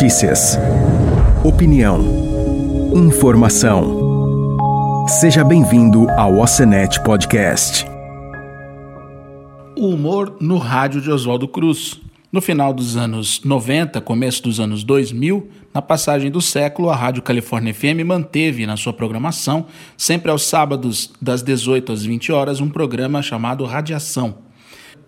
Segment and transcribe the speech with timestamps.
[0.00, 0.56] Notícias.
[1.42, 1.98] Opinião.
[2.94, 4.56] Informação.
[5.08, 7.84] Seja bem-vindo ao Ocenet Podcast.
[9.76, 12.00] O humor no rádio de Oswaldo Cruz.
[12.30, 17.20] No final dos anos 90, começo dos anos 2000, na passagem do século, a Rádio
[17.20, 22.70] Califórnia FM manteve na sua programação, sempre aos sábados, das 18 às 20 horas, um
[22.70, 24.47] programa chamado Radiação.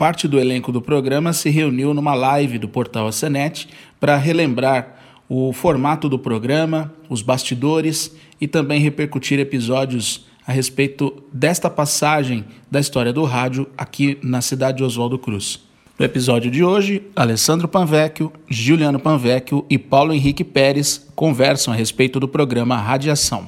[0.00, 3.68] Parte do elenco do programa se reuniu numa live do portal Acenet
[4.00, 4.96] para relembrar
[5.28, 12.80] o formato do programa, os bastidores e também repercutir episódios a respeito desta passagem da
[12.80, 15.60] história do rádio aqui na cidade de Oswaldo Cruz.
[15.98, 22.18] No episódio de hoje, Alessandro Panvecchio, Juliano Panvecchio e Paulo Henrique Pérez conversam a respeito
[22.18, 23.46] do programa Radiação.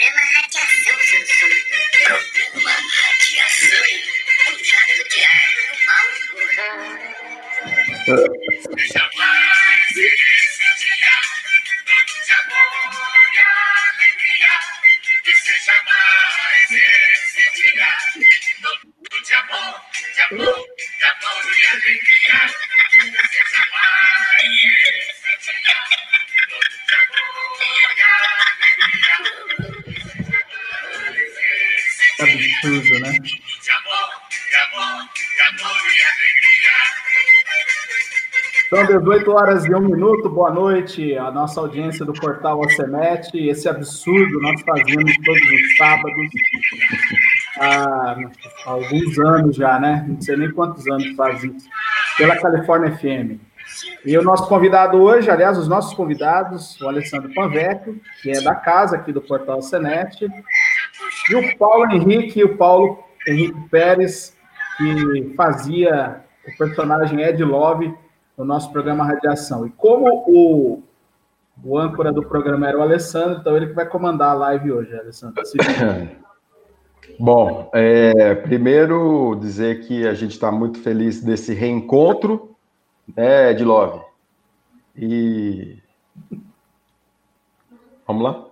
[0.00, 1.60] É, programa Radiação, seu surdo.
[2.04, 3.84] Programa Radiação.
[4.48, 6.08] Um jato diário do mal
[8.94, 11.16] Jamais esse dia,
[12.24, 12.72] de amor
[13.34, 14.54] e alegria.
[15.22, 17.92] Que seja mais esse dia,
[19.02, 19.74] todo amor,
[20.30, 20.60] amor,
[21.10, 22.38] amor e alegria.
[23.28, 24.48] Seja mais
[25.12, 25.78] esse dia,
[26.48, 29.89] todo amor e alegria.
[32.20, 32.22] E
[36.04, 36.76] alegria.
[38.68, 43.30] São 18 horas e 1 minuto, boa noite à nossa audiência do portal Ocenet.
[43.34, 46.28] Esse absurdo nós fazemos todos os sábados
[47.58, 48.16] há
[48.66, 50.04] alguns anos já, né?
[50.06, 51.66] Não sei nem quantos anos faz isso,
[52.18, 53.40] pela Califórnia FM.
[54.04, 58.54] E o nosso convidado hoje, aliás, os nossos convidados, o Alessandro Panvecchio, que é da
[58.54, 60.26] casa aqui do portal Ocenet,
[61.28, 64.36] e o Paulo Henrique o Paulo Henrique Pérez,
[64.76, 67.94] que fazia o personagem Ed Love
[68.36, 69.66] no nosso programa Radiação.
[69.66, 70.82] E como o,
[71.62, 74.98] o âncora do programa era o Alessandro, então ele que vai comandar a live hoje,
[74.98, 75.42] Alessandro.
[77.18, 82.56] Bom, é, primeiro dizer que a gente está muito feliz desse reencontro,
[83.14, 84.00] né, Ed Love?
[84.96, 85.78] E.
[88.06, 88.49] Vamos lá?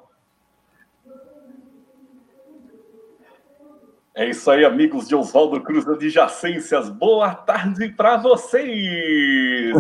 [4.19, 6.89] É isso aí, amigos de Oswaldo Cruz Adjacências.
[6.89, 9.73] Boa tarde para vocês!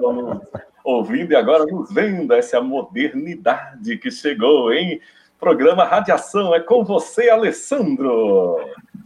[0.00, 0.40] Nos
[0.82, 2.34] ouvindo e agora nos vendo.
[2.34, 5.00] Essa modernidade que chegou, hein?
[5.38, 8.56] Programa Radiação é com você, Alessandro.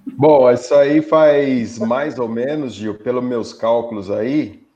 [0.07, 4.67] Bom, isso aí faz mais ou menos, Gil, pelos meus cálculos aí,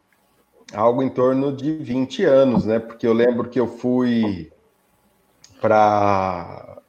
[0.74, 2.78] algo em torno de 20 anos, né?
[2.80, 4.52] Porque eu lembro que eu fui
[5.58, 6.82] para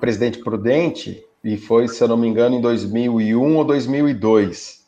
[0.00, 4.84] Presidente Prudente e foi, se eu não me engano, em 2001 ou 2002.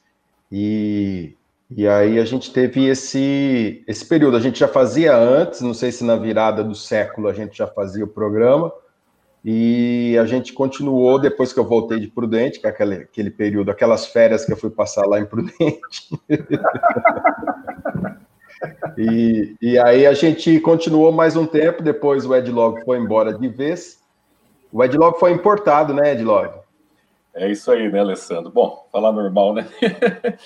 [0.50, 1.34] E,
[1.70, 4.36] e aí a gente teve esse, esse período.
[4.36, 7.66] A gente já fazia antes, não sei se na virada do século a gente já
[7.66, 8.70] fazia o programa,
[9.44, 13.70] e a gente continuou depois que eu voltei de Prudente, que é aquele, aquele período,
[13.70, 16.20] aquelas férias que eu fui passar lá em Prudente.
[18.96, 23.36] e, e aí a gente continuou mais um tempo, depois o Ed Log foi embora
[23.36, 24.01] de vez.
[24.72, 26.50] O Ed Log foi importado, né, Ed Log?
[27.34, 28.50] É isso aí, né, Alessandro?
[28.50, 29.68] Bom, falar normal, né?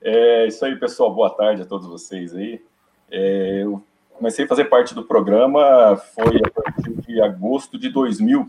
[0.00, 1.14] é isso aí, pessoal.
[1.14, 2.62] Boa tarde a todos vocês aí.
[3.10, 3.82] É, eu
[4.14, 8.46] comecei a fazer parte do programa, foi a partir de agosto de 2000.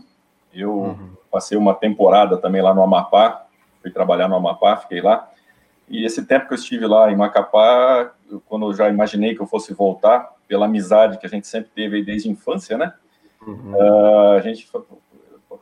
[0.54, 1.10] Eu uhum.
[1.30, 3.46] passei uma temporada também lá no Amapá,
[3.82, 5.30] fui trabalhar no Amapá, fiquei lá.
[5.86, 9.42] E esse tempo que eu estive lá em Macapá, eu, quando eu já imaginei que
[9.42, 12.94] eu fosse voltar, pela amizade que a gente sempre teve desde a infância, né?
[13.46, 13.74] Uhum.
[13.74, 14.68] Uh, a gente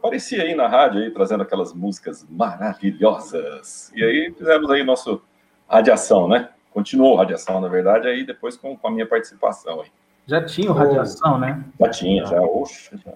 [0.05, 3.91] aparecia aí na rádio, aí, trazendo aquelas músicas maravilhosas.
[3.95, 5.23] E aí fizemos aí nosso
[5.67, 6.51] radiação, né?
[6.71, 9.89] Continuou radiação, na verdade, aí depois com, com a minha participação aí.
[10.27, 11.65] Já tinha o radiação, né?
[11.81, 13.13] Já tinha, já, oxe, já.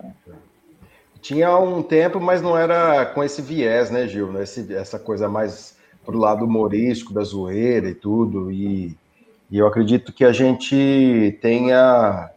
[1.21, 4.41] Tinha um tempo, mas não era com esse viés, né, Gil?
[4.41, 8.51] Esse, essa coisa mais pro lado humorístico, da zoeira e tudo.
[8.51, 8.97] E,
[9.51, 12.31] e eu acredito que a gente tenha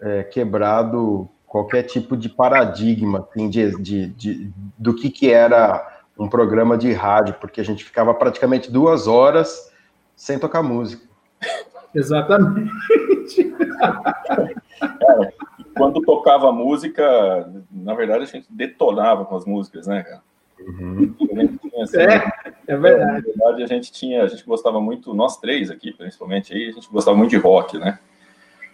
[0.00, 6.26] é, quebrado qualquer tipo de paradigma assim, de, de, de, do que, que era um
[6.26, 9.70] programa de rádio, porque a gente ficava praticamente duas horas
[10.16, 11.06] sem tocar música.
[11.94, 13.52] Exatamente.
[13.78, 15.32] Cara,
[15.76, 20.22] quando tocava música, na verdade a gente detonava com as músicas, né, cara?
[20.58, 21.12] Uhum.
[21.12, 22.32] Tinha, assim, é,
[22.66, 23.28] é verdade.
[23.36, 26.72] Na verdade, a gente tinha, a gente gostava muito, nós três aqui, principalmente aí, a
[26.72, 27.98] gente gostava muito de rock, né?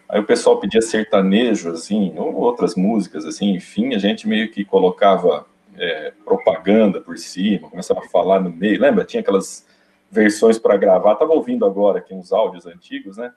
[0.08, 4.64] Aí o pessoal pedia sertanejo, assim, ou outras músicas, assim, enfim, a gente meio que
[4.64, 5.46] colocava
[5.76, 8.80] é, propaganda por cima, começava a falar no meio.
[8.80, 9.04] Lembra?
[9.04, 9.66] Tinha aquelas
[10.10, 11.12] versões para gravar.
[11.12, 13.32] Estava ouvindo agora aqui uns áudios antigos, né?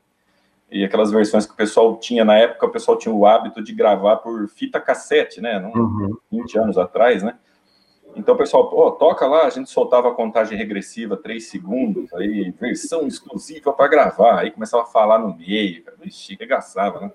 [0.71, 3.73] E aquelas versões que o pessoal tinha na época, o pessoal tinha o hábito de
[3.73, 5.59] gravar por fita cassete, né?
[5.59, 6.17] Não, uhum.
[6.31, 7.35] 20 anos atrás, né?
[8.15, 13.07] Então, pessoal, oh, toca lá, a gente soltava a contagem regressiva, 3 segundos, aí, versão
[13.07, 17.11] exclusiva para gravar, aí começava a falar no meio, ixi, regaçava, né?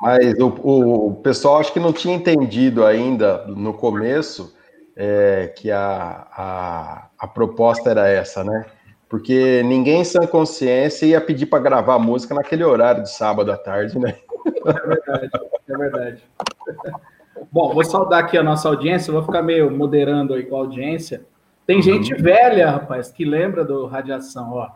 [0.00, 4.56] Mas o, o, pessoal acho que não tinha entendido ainda no começo
[4.96, 8.66] é, que a, a, a proposta era essa, né?
[9.08, 13.98] Porque ninguém sem consciência ia pedir para gravar música naquele horário de sábado à tarde,
[13.98, 14.16] né?
[14.64, 15.30] É verdade,
[15.68, 16.22] é verdade.
[17.50, 21.24] Bom, vou saudar aqui a nossa audiência, vou ficar meio moderando aí com a audiência.
[21.66, 21.82] Tem uhum.
[21.82, 24.70] gente velha, rapaz, que lembra do Radiação, ó.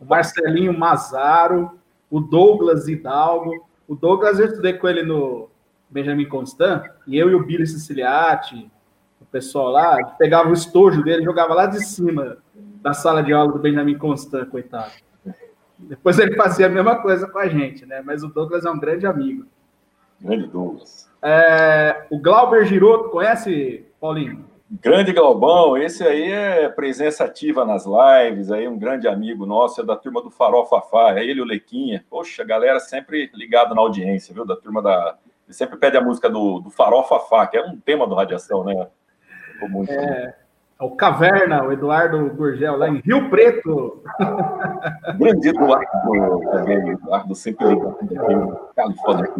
[0.00, 1.78] O Marcelinho Mazaro,
[2.10, 3.66] o Douglas Hidalgo.
[3.86, 5.48] O Douglas, eu estudei com ele no
[5.90, 8.70] Benjamin Constant, e eu e o Billy Siciliati,
[9.20, 12.38] o pessoal lá, pegava o estojo dele, jogava lá de cima
[12.82, 14.92] da sala de aula do Benjamin Constant, coitado.
[15.78, 18.02] Depois ele fazia a mesma coisa com a gente, né?
[18.04, 19.46] Mas o Douglas é um grande amigo.
[20.20, 21.08] Grande Douglas.
[21.22, 24.44] É, o Glauber Giroto, conhece, Paulinho?
[24.70, 29.84] Grande Galbão, esse aí é presença ativa nas lives, aí um grande amigo nosso, é
[29.84, 32.04] da turma do Farofa Fá, é ele o Lequinha.
[32.10, 34.44] Poxa, galera sempre ligado na audiência, viu?
[34.44, 35.16] Da turma da.
[35.46, 38.62] Ele sempre pede a música do, do Farofa Fá, que é um tema do Radiação,
[38.62, 38.88] né?
[39.70, 40.36] Muito é,
[40.80, 44.00] o Caverna, o Eduardo Gurgel, lá em Rio Preto.
[45.18, 48.14] Grande Eduardo, também, Eduardo sempre ligado aqui,
[48.76, 49.32] Califórnia.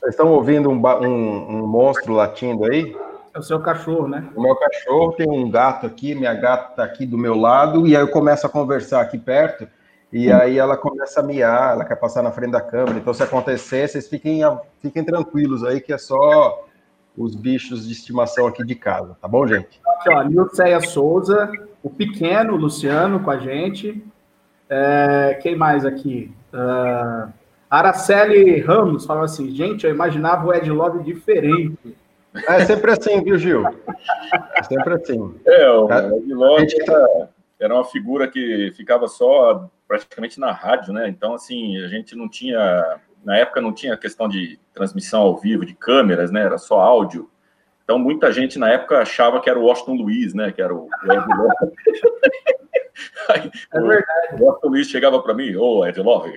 [0.00, 2.96] Vocês estão ouvindo um, um, um monstro latindo aí?
[3.32, 4.28] É o seu cachorro, né?
[4.34, 7.94] O meu cachorro tem um gato aqui, minha gata está aqui do meu lado, e
[7.94, 9.68] aí eu começo a conversar aqui perto,
[10.12, 12.98] e aí ela começa a miar, ela quer passar na frente da câmera.
[12.98, 14.40] Então, se acontecer, vocês fiquem,
[14.82, 16.64] fiquem tranquilos aí, que é só
[17.16, 19.80] os bichos de estimação aqui de casa, tá bom, gente?
[19.86, 21.50] Aqui, ó, Nilceia Souza,
[21.82, 24.02] o pequeno Luciano com a gente.
[24.68, 26.32] É, quem mais aqui?
[26.52, 27.32] Uh,
[27.68, 31.96] Araceli Ramos falou assim: gente, eu imaginava o Ed Love diferente.
[32.48, 33.64] É sempre assim, viu, Gil?
[34.54, 35.34] É sempre assim.
[35.44, 37.28] É, o Ed era,
[37.58, 41.08] era uma figura que ficava só praticamente na rádio, né?
[41.08, 43.00] Então, assim, a gente não tinha.
[43.24, 46.42] Na época não tinha questão de transmissão ao vivo, de câmeras, né?
[46.42, 47.30] Era só áudio.
[47.84, 50.52] Então, muita gente na época achava que era o Washington Luiz, né?
[50.52, 51.74] Que era o, o Ed Love.
[53.28, 54.42] Aí, é verdade.
[54.42, 56.32] O Washington Luiz chegava para mim, ô, oh, Ed Love,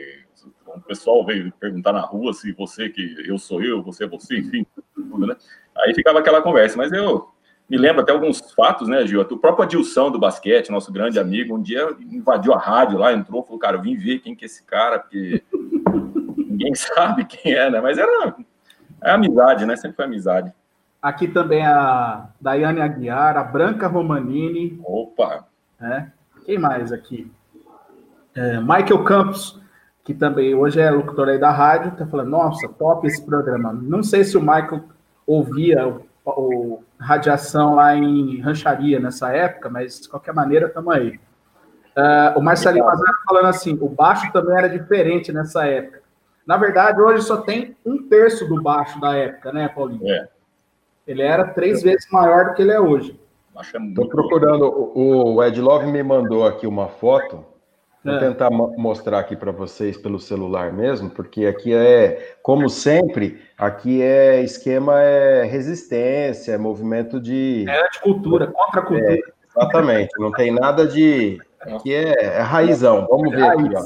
[0.65, 4.39] o pessoal veio perguntar na rua se você que eu sou eu, você é você,
[4.39, 4.65] enfim,
[4.95, 5.35] tudo, né?
[5.77, 7.29] Aí ficava aquela conversa, mas eu
[7.69, 9.21] me lembro até alguns fatos, né, Gil?
[9.21, 13.43] O próprio Adilson do basquete, nosso grande amigo, um dia invadiu a rádio lá, entrou,
[13.43, 15.43] falou, cara, eu vim ver quem que é esse cara, porque
[16.53, 17.81] ninguém sabe quem é, né?
[17.81, 18.35] Mas era
[19.01, 19.75] é amizade, né?
[19.75, 20.53] Sempre foi amizade.
[21.01, 24.79] Aqui também a Daiane Aguiar, a Branca Romanini.
[24.85, 25.45] Opa!
[25.81, 26.05] É.
[26.45, 27.29] Quem mais aqui?
[28.33, 29.59] É, Michael Campos,
[30.03, 33.73] que também hoje é locutor aí da rádio, tá falando, nossa, top esse programa.
[33.73, 34.83] Não sei se o Michael
[35.27, 41.19] ouvia o, o radiação lá em rancharia nessa época, mas de qualquer maneira estamos aí.
[41.95, 46.02] Uh, o Marcelinho Mazaro falando assim, o baixo também era diferente nessa época.
[46.45, 50.07] Na verdade, hoje só tem um terço do baixo da época, né, Paulinho?
[50.07, 50.27] É.
[51.07, 51.91] Ele era três é.
[51.91, 53.19] vezes maior do que ele é hoje.
[53.89, 57.45] Estou procurando, o, o Ed Love me mandou aqui uma foto
[58.03, 58.19] Vou é.
[58.19, 64.43] tentar mostrar aqui para vocês pelo celular mesmo, porque aqui é, como sempre, aqui é
[64.43, 67.65] esquema é resistência, é movimento de.
[67.67, 69.13] É de cultura, contra a cultura.
[69.13, 71.39] É, exatamente, não tem nada de.
[71.61, 73.07] Aqui é, é raizão.
[73.09, 73.85] Vamos ver aqui, ó.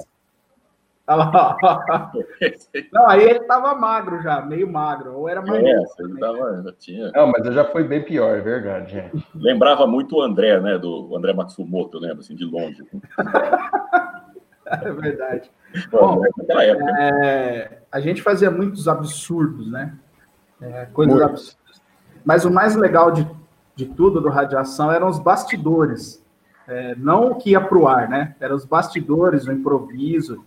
[2.92, 5.14] Não, aí ele tava magro já, meio magro.
[5.14, 5.64] Ou era mais.
[5.64, 7.12] É, ele tava, já tinha.
[7.12, 9.26] Não, mas eu já fui bem pior, é verdade, gente.
[9.34, 10.78] Lembrava muito o André, né?
[10.78, 12.84] Do André Matsumoto, eu lembro, assim, de longe.
[14.68, 15.50] é verdade.
[15.90, 19.98] Bom, é, a gente fazia muitos absurdos, né?
[20.60, 21.30] É, coisas Muito.
[21.30, 21.82] absurdas.
[22.26, 23.26] Mas o mais legal de,
[23.76, 26.22] de tudo do Radiação eram os bastidores.
[26.68, 28.36] É, não o que ia para o ar, né?
[28.42, 30.44] Eram os bastidores, o improviso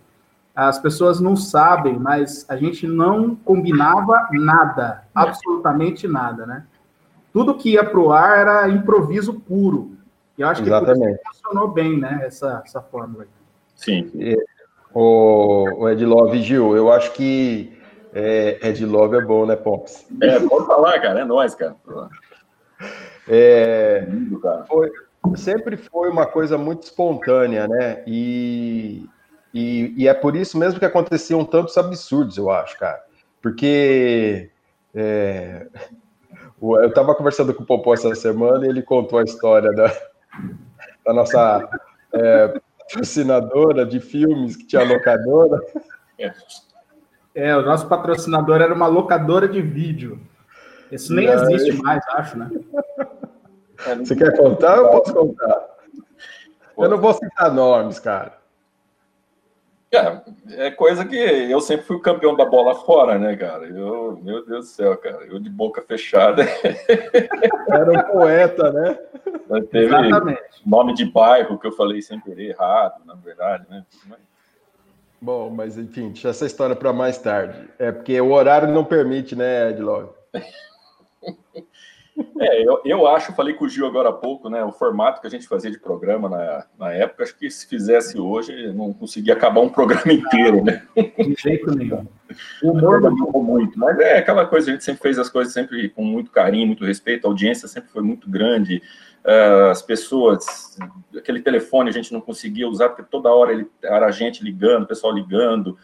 [0.69, 6.67] as pessoas não sabem, mas a gente não combinava nada, absolutamente nada, né?
[7.33, 9.97] Tudo que ia para o ar era improviso puro.
[10.37, 11.19] E eu acho Exatamente.
[11.19, 12.21] que funcionou bem, né?
[12.25, 13.25] Essa, essa fórmula.
[13.75, 14.11] Sim.
[14.93, 17.73] O, o Ed Love, Gil, eu acho que
[18.12, 20.07] é, Ed Love é bom, né, Pops?
[20.21, 21.76] É, pode falar, cara, é nóis, cara.
[23.26, 24.07] É,
[24.69, 24.90] foi,
[25.37, 28.02] sempre foi uma coisa muito espontânea, né?
[28.07, 29.09] E
[29.52, 33.02] e, e, é por isso mesmo que aconteciam tantos absurdos, eu acho, cara.
[33.42, 34.50] Porque
[34.95, 35.66] é,
[36.61, 39.92] Eu estava conversando com o Popó essa semana e ele contou a história da,
[41.07, 41.69] da nossa
[42.12, 45.61] é, patrocinadora de filmes que tinha locadora.
[47.35, 50.21] É, o nosso patrocinador era uma locadora de vídeo.
[50.90, 52.50] Isso nem existe mais, acho, né?
[53.99, 54.76] Você quer contar?
[54.76, 55.69] Eu posso contar.
[56.76, 58.39] Eu não vou citar nomes, cara.
[59.92, 63.66] É, é coisa que eu sempre fui campeão da bola fora, né, cara?
[63.66, 66.44] Eu, meu Deus do céu, cara, eu de boca fechada.
[67.68, 68.99] Era um poeta, né?
[69.49, 70.40] Mas teve Exatamente.
[70.64, 73.85] nome de bairro que eu falei sem querer errado, na verdade, né?
[75.20, 77.68] Bom, mas enfim, deixa essa história para mais tarde.
[77.78, 80.11] É porque o horário não permite, né, Edlog?
[82.39, 84.65] É, eu, eu acho, falei com o Gil agora há pouco, né?
[84.65, 88.19] O formato que a gente fazia de programa na, na época, acho que se fizesse
[88.19, 90.83] hoje, não conseguia acabar um programa inteiro, né?
[90.97, 92.07] De jeito nenhum.
[92.62, 95.89] O humor mudou muito, mas é aquela coisa, a gente sempre fez as coisas sempre
[95.89, 98.81] com muito carinho, muito respeito, a audiência sempre foi muito grande,
[99.25, 100.79] uh, as pessoas,
[101.17, 104.85] aquele telefone a gente não conseguia usar, porque toda hora ele, era a gente ligando,
[104.85, 105.77] o pessoal ligando.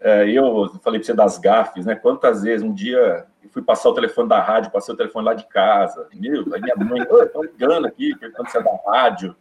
[0.00, 1.96] Uh, eu falei para você das gafes, né?
[1.96, 5.34] Quantas vezes um dia eu fui passar o telefone da rádio, passei o telefone lá
[5.34, 6.08] de casa.
[6.14, 9.34] Meu, aí minha mãe, estão ligando aqui, perguntando se é da rádio.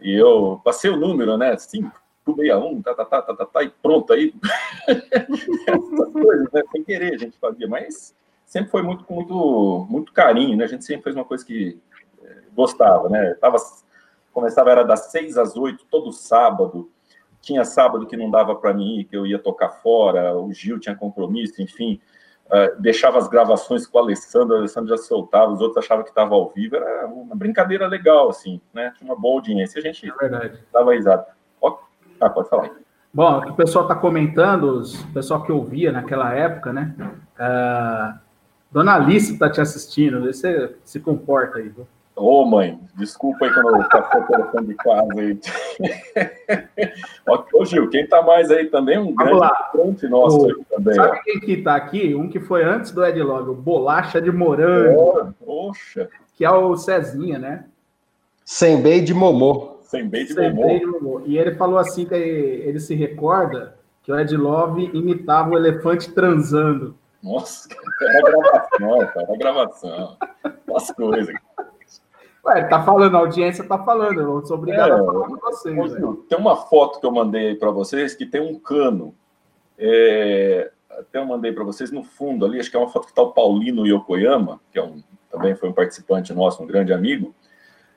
[0.00, 1.56] E eu passei o número, né?
[1.56, 4.34] 561, tá, tá, tá, tá, tá, tá, e pronto aí.
[4.86, 6.62] Essas coisas, né?
[6.72, 8.14] Sem querer a gente fazia, mas
[8.44, 10.64] sempre foi muito, muito, muito carinho, né?
[10.64, 11.80] A gente sempre fez uma coisa que
[12.22, 13.34] eh, gostava, né?
[13.34, 13.56] Tava,
[14.32, 16.90] começava, era das seis às oito, todo sábado.
[17.40, 20.94] Tinha sábado que não dava para mim que eu ia tocar fora, o Gil tinha
[20.94, 22.00] compromisso, enfim.
[22.46, 26.10] Uh, deixava as gravações com o Alessandro, o Alessandro já soltava, os outros achavam que
[26.10, 28.92] estava ao vivo, era uma brincadeira legal, assim, né?
[28.96, 31.26] Tinha uma boa audiência, a gente é dava risada.
[32.20, 32.70] Ah, pode falar.
[33.12, 36.94] Bom, o pessoal está comentando, o pessoal que ouvia naquela época, né?
[37.38, 38.18] Uh,
[38.70, 41.86] Dona Alice está te assistindo, você se comporta aí, viu?
[42.16, 45.38] Ô, oh, mãe, desculpa aí quando eu passei o telefone de casa aí.
[47.52, 48.98] Ô, Gil, quem tá mais aí também?
[48.98, 50.94] Um Vamos grande nosso o, também.
[50.94, 51.22] Sabe ó.
[51.22, 52.14] quem que tá aqui?
[52.14, 55.34] Um que foi antes do Edlog, o Bolacha de Morango.
[55.44, 56.08] Oh, oxa.
[56.34, 57.66] Que é o Cezinha, né?
[58.42, 59.76] Sem bem de Momô.
[59.82, 60.78] Sem bem de, Sem Momô.
[60.78, 61.22] de Momô.
[61.26, 66.10] E ele falou assim que ele se recorda que o Ed Love imitava o elefante
[66.12, 66.96] transando.
[67.22, 67.68] Nossa,
[68.00, 70.16] era gravação, cara, era gravação.
[70.74, 71.34] As coisas.
[72.46, 75.92] Ué, tá falando, a audiência tá falando, eu sou obrigado é, a falar com vocês.
[76.28, 79.12] Tem uma foto que eu mandei aí para vocês que tem um cano.
[79.76, 83.14] É, até eu mandei para vocês no fundo ali, acho que é uma foto que
[83.14, 87.34] tá o Paulino Yokoyama, que é um, também foi um participante nosso, um grande amigo.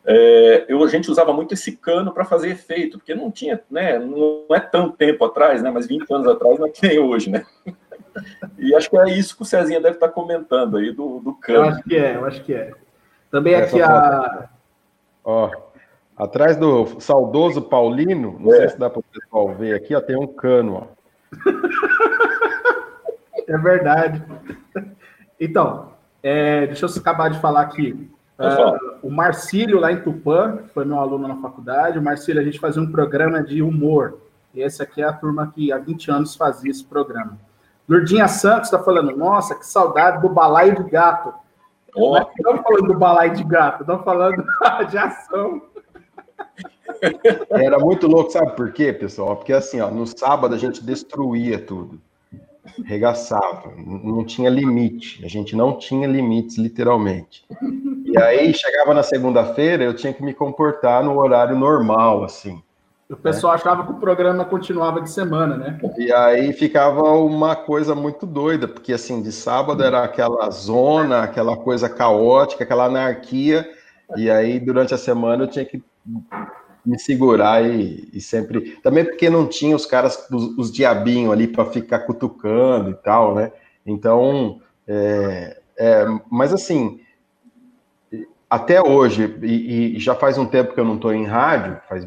[0.04, 4.00] É, eu, a gente usava muito esse cano para fazer efeito, porque não tinha, né?
[4.00, 5.70] Não é tanto tempo atrás, né?
[5.70, 7.46] Mas 20 anos atrás não é que nem hoje, né?
[8.58, 11.36] E acho que é isso que o Cezinha deve estar tá comentando aí do, do
[11.36, 11.60] cano.
[11.60, 12.74] Eu acho que é, eu acho que é.
[13.32, 14.50] Também aqui a.
[15.24, 15.52] Ó,
[16.18, 18.58] atrás do saudoso Paulino, não é.
[18.58, 21.00] sei se dá para o pessoal ver aqui, ó, tem um cano, ó.
[23.48, 24.24] É verdade.
[25.40, 28.10] Então, é, deixa eu acabar de falar aqui.
[28.38, 31.98] Uh, o Marcílio, lá em Tupã, foi meu aluno na faculdade.
[31.98, 34.20] O Marcílio, a gente fazia um programa de humor.
[34.54, 37.38] E esse aqui é a turma que há 20 anos fazia esse programa.
[37.88, 41.34] Lurdinha Santos está falando, nossa, que saudade do balaio de gato.
[42.00, 42.14] Oh.
[42.14, 44.44] Não estamos falando do balai de gato, estamos falando
[44.90, 45.62] de ação.
[47.52, 49.36] Era muito louco, sabe por quê, pessoal?
[49.38, 52.00] Porque assim, ó, no sábado a gente destruía tudo.
[52.86, 55.24] Regaçava, não tinha limite.
[55.26, 57.46] A gente não tinha limites, literalmente.
[58.06, 62.62] E aí chegava na segunda-feira, eu tinha que me comportar no horário normal, assim.
[63.10, 63.56] O pessoal é.
[63.56, 65.80] achava que o programa continuava de semana, né?
[65.98, 71.58] E aí ficava uma coisa muito doida, porque assim, de sábado era aquela zona, aquela
[71.58, 73.68] coisa caótica, aquela anarquia,
[74.16, 75.84] e aí durante a semana eu tinha que
[76.86, 78.78] me segurar e, e sempre.
[78.84, 83.34] Também porque não tinha os caras, os, os diabinhos ali para ficar cutucando e tal,
[83.34, 83.52] né?
[83.84, 87.00] Então, é, é, mas assim,
[88.48, 92.06] até hoje, e, e, já faz um tempo que eu não estou em rádio, faz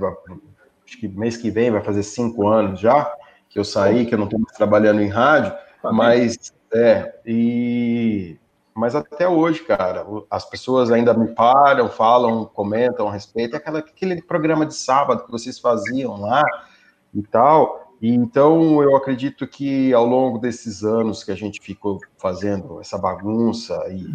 [0.93, 3.11] acho que mês que vem vai fazer cinco anos já
[3.49, 5.53] que eu saí, que eu não estou mais trabalhando em rádio,
[5.85, 8.39] mas é, e
[8.75, 13.81] mas até hoje, cara, as pessoas ainda me param, falam, comentam a respeito, é aquela,
[13.81, 16.43] aquele programa de sábado que vocês faziam lá
[17.13, 17.93] e tal.
[18.01, 22.97] E então eu acredito que ao longo desses anos que a gente ficou fazendo essa
[22.97, 24.07] bagunça e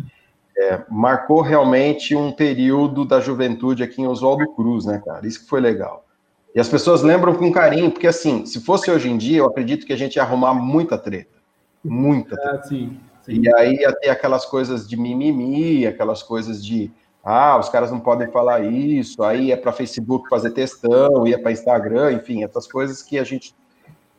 [0.58, 5.28] é, marcou realmente um período da juventude aqui em Oswaldo Cruz, né, cara?
[5.28, 6.07] Isso que foi legal.
[6.56, 9.86] E as pessoas lembram com carinho, porque assim, se fosse hoje em dia, eu acredito
[9.86, 11.38] que a gente ia arrumar muita treta.
[11.84, 12.58] Muita treta.
[12.58, 16.92] É, sim, E aí ia ter aquelas coisas de mimimi, aquelas coisas de
[17.30, 21.52] ah, os caras não podem falar isso, aí é para Facebook fazer textão, ia para
[21.52, 23.54] Instagram, enfim, essas coisas que a gente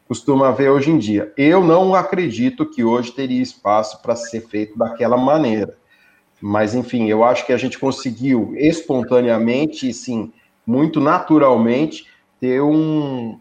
[0.07, 1.33] costuma ver hoje em dia.
[1.35, 5.75] Eu não acredito que hoje teria espaço para ser feito daquela maneira.
[6.41, 10.31] Mas, enfim, eu acho que a gente conseguiu espontaneamente, sim,
[10.67, 12.07] muito naturalmente,
[12.41, 13.39] ter um.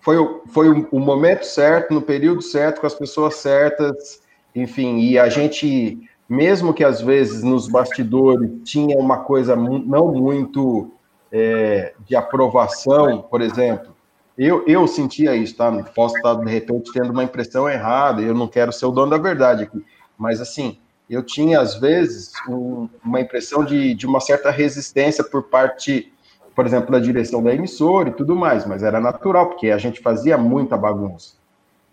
[0.00, 0.16] Foi,
[0.48, 4.22] foi o, momento certo, no período certo, com as pessoas certas,
[4.54, 5.98] enfim, e a gente,
[6.28, 10.90] mesmo que às vezes nos bastidores tinha uma coisa não muito
[11.30, 13.94] é, de aprovação, por exemplo,
[14.38, 15.68] eu, eu sentia isso, tá?
[15.68, 19.10] Não posso estar, de repente, tendo uma impressão errada, eu não quero ser o dono
[19.10, 19.84] da verdade aqui,
[20.16, 20.78] mas assim,
[21.10, 26.12] eu tinha, às vezes, um, uma impressão de, de uma certa resistência por parte,
[26.58, 30.00] por exemplo, da direção da emissora e tudo mais, mas era natural, porque a gente
[30.00, 31.34] fazia muita bagunça.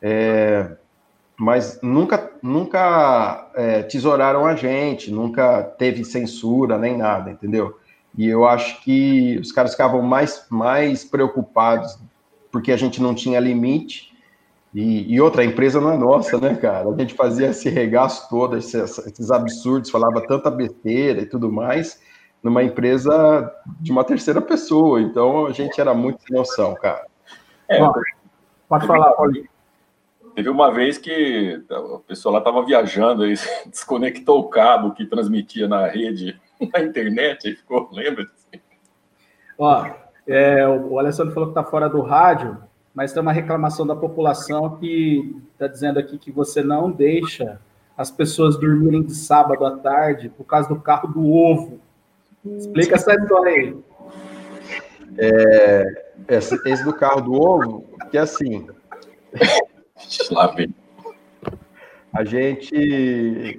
[0.02, 0.72] É,
[1.38, 7.78] mas nunca, nunca é, tesouraram a gente, nunca teve censura nem nada, entendeu?
[8.18, 12.00] E eu acho que os caras ficavam mais, mais preocupados
[12.52, 14.16] porque a gente não tinha limite
[14.74, 16.90] e, e, outra, a empresa não é nossa, né, cara?
[16.90, 22.00] A gente fazia esse regaço todo, esses, esses, absurdos, falava tanta besteira e tudo mais,
[22.46, 25.02] numa empresa de uma terceira pessoa.
[25.02, 27.08] Então a gente era muito sem noção, cara.
[27.68, 27.80] É,
[28.70, 29.50] pode falar, Paulinho.
[30.36, 33.34] Teve uma vez que a pessoa lá estava viajando e
[33.66, 36.40] desconectou o cabo que transmitia na rede,
[36.72, 38.28] na internet, aí ficou, lembra?
[39.58, 39.88] Ó,
[40.28, 42.62] é, o Alessandro falou que está fora do rádio
[42.96, 47.60] mas tem uma reclamação da população que está dizendo aqui que você não deixa
[47.98, 51.82] as pessoas dormirem de sábado à tarde por causa do carro do ovo.
[52.46, 53.78] Explica essa história aí.
[55.18, 58.68] É, esse, esse do carro do ovo, que é assim.
[60.32, 60.74] Lá vem.
[62.14, 63.58] A gente.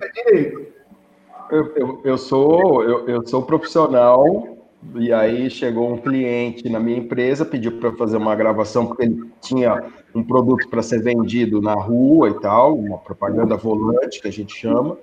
[1.51, 4.57] Eu, eu, eu, sou, eu, eu sou profissional
[4.95, 9.31] e aí chegou um cliente na minha empresa, pediu para fazer uma gravação, porque ele
[9.41, 9.85] tinha
[10.15, 14.57] um produto para ser vendido na rua e tal, uma propaganda volante, que a gente
[14.57, 14.97] chama.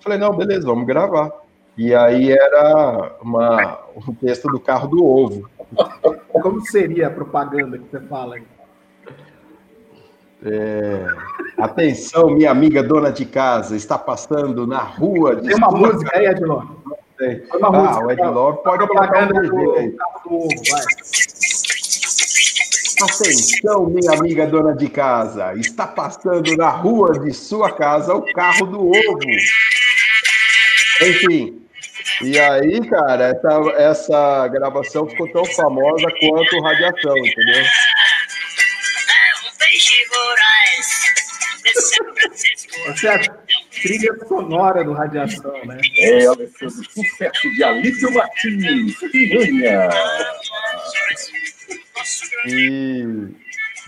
[0.00, 1.41] Falei, não, beleza, vamos gravar.
[1.76, 5.48] E aí era uma, um texto do carro do ovo.
[6.30, 8.42] Como seria a propaganda que você fala aí?
[10.44, 11.06] É,
[11.56, 15.36] atenção, minha amiga dona de casa, está passando na rua.
[15.36, 16.62] Tem uma música aí, Adilon?
[17.22, 17.44] sei.
[17.62, 19.96] Ah, música, o Ed Love pode colocar um do, aí.
[23.02, 28.66] Atenção, minha amiga dona de casa, está passando na rua de sua casa o carro
[28.66, 29.18] do ovo.
[31.00, 31.61] Enfim,
[32.22, 37.64] e aí, cara, essa, essa gravação ficou tão famosa quanto Radiação, entendeu?
[42.96, 43.42] Certo
[43.82, 45.80] trilha sonora do Radiação, né?
[45.98, 49.88] É, olha, sucesso de Alício Martins, Piranha.
[52.46, 53.04] E,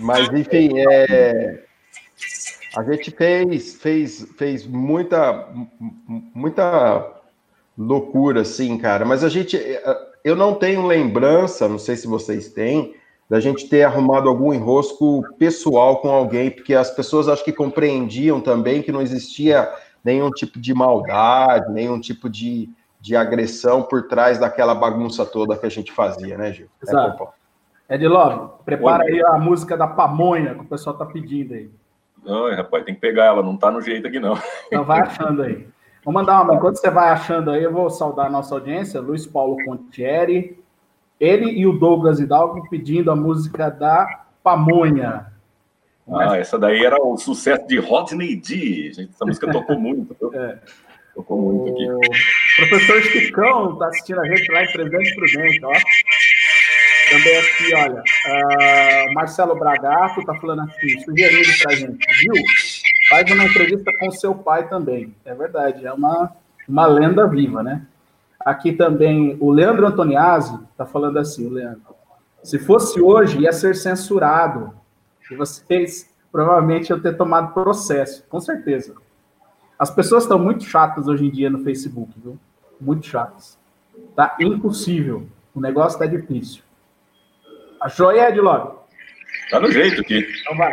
[0.00, 1.62] mas, enfim, é,
[2.76, 5.48] a gente fez, fez, fez muita,
[6.34, 7.13] muita
[7.76, 9.04] loucura, assim, cara.
[9.04, 9.58] Mas a gente,
[10.22, 12.94] eu não tenho lembrança, não sei se vocês têm,
[13.28, 18.40] da gente ter arrumado algum enrosco pessoal com alguém, porque as pessoas acho que compreendiam
[18.40, 19.72] também que não existia
[20.04, 22.68] nenhum tipo de maldade, nenhum tipo de,
[23.00, 26.68] de agressão por trás daquela bagunça toda que a gente fazia, né, Gil?
[26.80, 27.28] É, Exato.
[27.88, 29.12] É, Ed Love, prepara Oi.
[29.12, 31.70] aí a música da pamonha que o pessoal tá pedindo aí.
[32.24, 34.38] Não, rapaz, tem que pegar ela, não tá no jeito aqui não.
[34.66, 35.66] Então vai achando aí.
[36.04, 39.26] Vou mandar uma, enquanto você vai achando aí, eu vou saudar a nossa audiência, Luiz
[39.26, 40.58] Paulo Contieri,
[41.18, 45.32] ele e o Douglas Hidalgo pedindo a música da pamonha.
[46.12, 48.92] Ah, essa daí era o sucesso de Rodney D.
[48.92, 50.14] Gente, essa música tocou muito.
[50.34, 50.58] É.
[51.14, 51.88] Tocou muito aqui.
[51.88, 55.72] O professor Chicão está assistindo a gente lá em Presidente Prudente, ó.
[57.10, 62.42] Também aqui, olha, uh, Marcelo Bragato está falando aqui, sugerindo para a gente, viu?
[63.14, 65.14] Faz uma entrevista com seu pai também.
[65.24, 66.34] É verdade, é uma,
[66.68, 67.86] uma lenda viva, né?
[68.40, 71.94] Aqui também o Leandro Antoniazzi está falando assim, o Leandro.
[72.42, 74.74] Se fosse hoje, ia ser censurado
[75.30, 78.96] e vocês provavelmente iam ter tomado processo, com certeza.
[79.78, 82.36] As pessoas estão muito chatas hoje em dia no Facebook, viu?
[82.80, 83.56] Muito chatas.
[84.16, 85.28] Tá impossível.
[85.54, 86.64] O negócio tá difícil.
[87.80, 88.74] Achou aí, Edlog?
[89.50, 90.26] Tá no jeito aqui.
[90.40, 90.72] Então vai.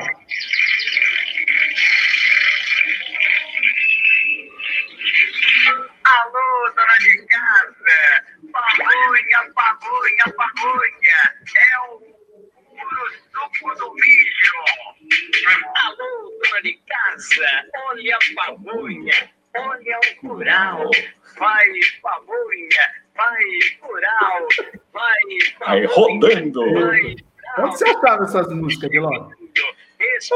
[17.29, 19.13] Casa, olha a pamonha,
[19.57, 20.89] olha o curau,
[21.37, 21.67] vai
[22.01, 23.43] pamonha, vai
[23.79, 24.47] curau,
[24.93, 25.13] vai
[25.65, 26.73] Aí, pamonha, rodando.
[26.73, 27.15] vai
[27.59, 29.29] Onde você achava essas músicas, Dilon?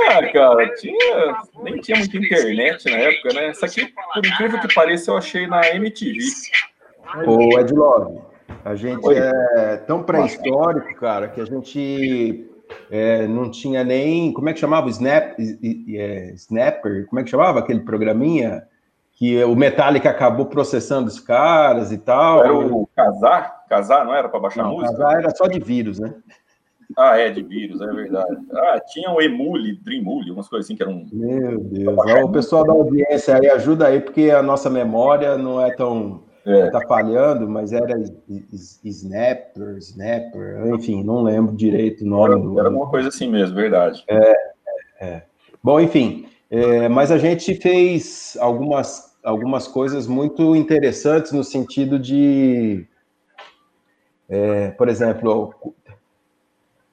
[0.09, 3.47] Ah, cara, tinha, nem tinha muita internet na época, né?
[3.47, 6.19] Essa aqui, por incrível que pareça, eu achei na MTV.
[7.25, 8.19] Ô, Ed Love,
[8.63, 12.49] a gente é tão pré-histórico, cara, que a gente
[12.89, 14.31] é, não tinha nem.
[14.33, 14.89] Como é que chamava?
[14.89, 17.05] Snap, é, Snapper?
[17.07, 18.63] Como é que chamava aquele programinha?
[19.13, 22.43] Que o Metallica acabou processando os caras e tal.
[22.43, 23.63] Era o Casar?
[23.69, 24.91] Casar, não era para baixar Não, música?
[24.91, 26.13] casar era só de vírus, né?
[26.97, 28.37] Ah, é, de vírus, é verdade.
[28.53, 31.05] Ah, tinha o Emule, Dreamule, umas coisas assim que eram.
[31.11, 31.97] Meu Deus.
[32.23, 36.23] O pessoal da audiência aí ajuda aí, porque a nossa memória não é tão.
[36.45, 37.95] É, Tá falhando, mas era
[38.83, 42.59] Snapper, Snapper, enfim, não lembro direito o nome do.
[42.59, 44.05] era uma coisa assim mesmo, verdade.
[45.63, 52.87] Bom, enfim, é, mas a gente fez algumas, algumas coisas muito interessantes no sentido de,
[54.29, 55.53] é, por exemplo,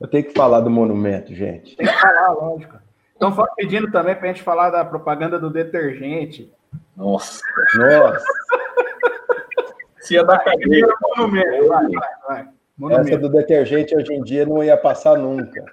[0.00, 1.76] eu tenho que falar do monumento, gente.
[1.76, 2.78] Tem que falar, lógico.
[3.12, 6.52] Estão pedindo também para a gente falar da propaganda do detergente.
[6.96, 7.40] Nossa,
[7.74, 8.24] Nossa,
[10.02, 10.86] se ia dar cadeia.
[11.16, 12.40] Monumento, vai, vai, vai.
[12.40, 13.18] essa Monumento.
[13.18, 15.64] do detergente hoje em dia não ia passar nunca.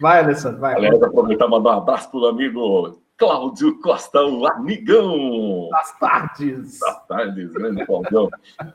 [0.00, 0.74] Vai, Alessandro, vai.
[0.74, 5.68] Aliás, aproveitar e mandar um abraço pro amigo Cláudio Costa, o amigão.
[5.74, 6.78] As tardes.
[6.80, 8.28] Boa tarde, grande Claudião.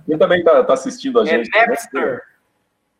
[0.05, 1.49] Quem também tá, tá assistindo a É gente.
[1.49, 2.21] Napster.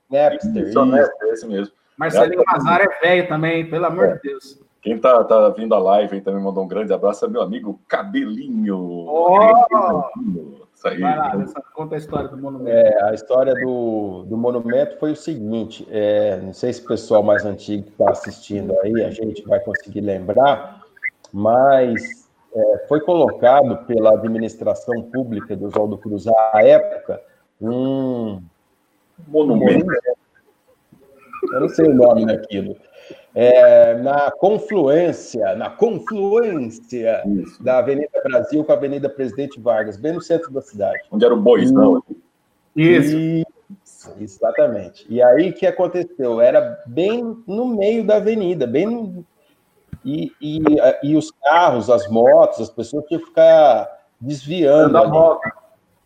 [0.09, 0.85] Napster, Isso, isso.
[0.85, 1.09] né?
[1.21, 1.73] É esse mesmo.
[1.97, 4.61] Marcelinho Mazar é velho também, pelo amor de Deus.
[4.81, 7.79] Quem tá, tá vindo a live aí também mandou um grande abraço é meu amigo
[7.87, 8.77] Cabelinho.
[8.77, 10.66] Oh!
[10.77, 10.99] Isso aí.
[10.99, 12.69] Vai lá, conta a história do monumento.
[12.77, 17.23] É, a história do, do monumento foi o seguinte: é, não sei se o pessoal
[17.23, 20.83] mais antigo que está assistindo aí, a gente vai conseguir lembrar,
[21.33, 27.21] mas é, foi colocado pela administração pública do Oswaldo Cruz à época
[27.59, 28.39] um
[29.27, 29.91] Monumento.
[31.53, 32.77] eu não sei o nome daquilo,
[33.39, 37.61] é, na confluência, na confluência Isso.
[37.63, 40.99] da Avenida Brasil com a Avenida Presidente Vargas, bem no centro da cidade.
[41.11, 42.01] Onde era o Boizão.
[42.75, 43.15] Isso.
[43.83, 45.05] Isso, exatamente.
[45.07, 46.41] E aí o que aconteceu?
[46.41, 49.25] Era bem no meio da avenida, bem no...
[50.03, 50.59] e, e,
[51.03, 53.87] e os carros, as motos, as pessoas tinham que ficar
[54.19, 54.93] desviando.
[54.93, 55.41] Da moto.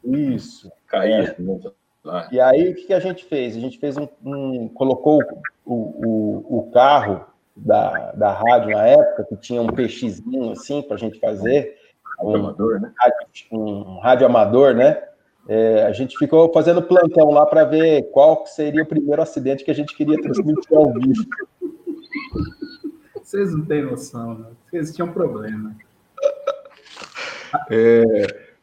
[0.04, 0.70] Isso.
[0.88, 1.34] Caía.
[2.06, 3.56] Ah, E aí o que que a gente fez?
[3.56, 5.20] A gente fez um, um- colocou
[5.65, 10.95] o, o, o carro da, da rádio na época, que tinha um PXzinho assim para
[10.95, 11.78] a gente fazer,
[12.21, 12.91] um, amador, né?
[12.97, 13.17] rádio,
[13.52, 15.02] um rádio amador, né?
[15.47, 19.71] É, a gente ficou fazendo plantão lá para ver qual seria o primeiro acidente que
[19.71, 21.26] a gente queria transmitir ao vivo.
[23.15, 24.47] Vocês não têm noção, né?
[24.69, 25.76] Vocês tinham problema.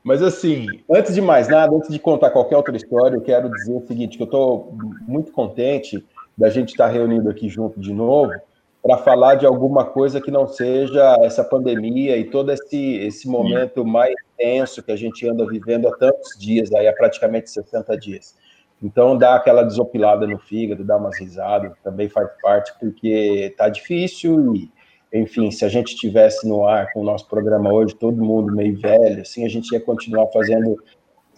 [0.05, 3.75] Mas assim, antes de mais nada, antes de contar qualquer outra história, eu quero dizer
[3.75, 4.75] o seguinte, que eu estou
[5.07, 6.05] muito contente
[6.39, 8.33] da gente estar reunido aqui junto de novo
[8.81, 13.85] para falar de alguma coisa que não seja essa pandemia e todo esse, esse momento
[13.85, 18.37] mais tenso que a gente anda vivendo há tantos dias, aí há praticamente 60 dias.
[18.81, 24.55] Então, dá aquela desopilada no fígado, dá umas risadas, também faz parte, porque tá difícil
[24.55, 24.71] e,
[25.13, 28.79] enfim, se a gente tivesse no ar com o nosso programa hoje, todo mundo meio
[28.79, 30.77] velho, assim, a gente ia continuar fazendo,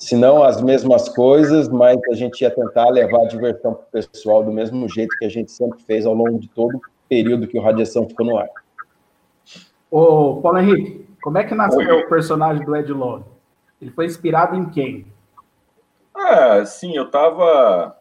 [0.00, 4.04] se não as mesmas coisas, mas a gente ia tentar levar a diversão para o
[4.08, 7.46] pessoal do mesmo jeito que a gente sempre fez ao longo de todo o período
[7.46, 8.48] que o Radiação ficou no ar.
[9.90, 12.02] Ô, Paulo Henrique, como é que nasceu Oi.
[12.02, 13.24] o personagem do Ed Love?
[13.80, 15.06] Ele foi inspirado em quem?
[16.14, 17.94] Ah, sim, eu tava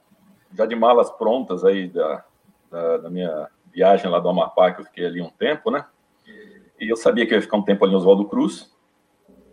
[0.54, 2.24] já de malas prontas aí da,
[2.72, 5.86] da, da minha viagem lá do Amapá, que eu fiquei ali um tempo, né?
[6.80, 8.74] E eu sabia que eu ia ficar um tempo ali em Oswaldo Cruz,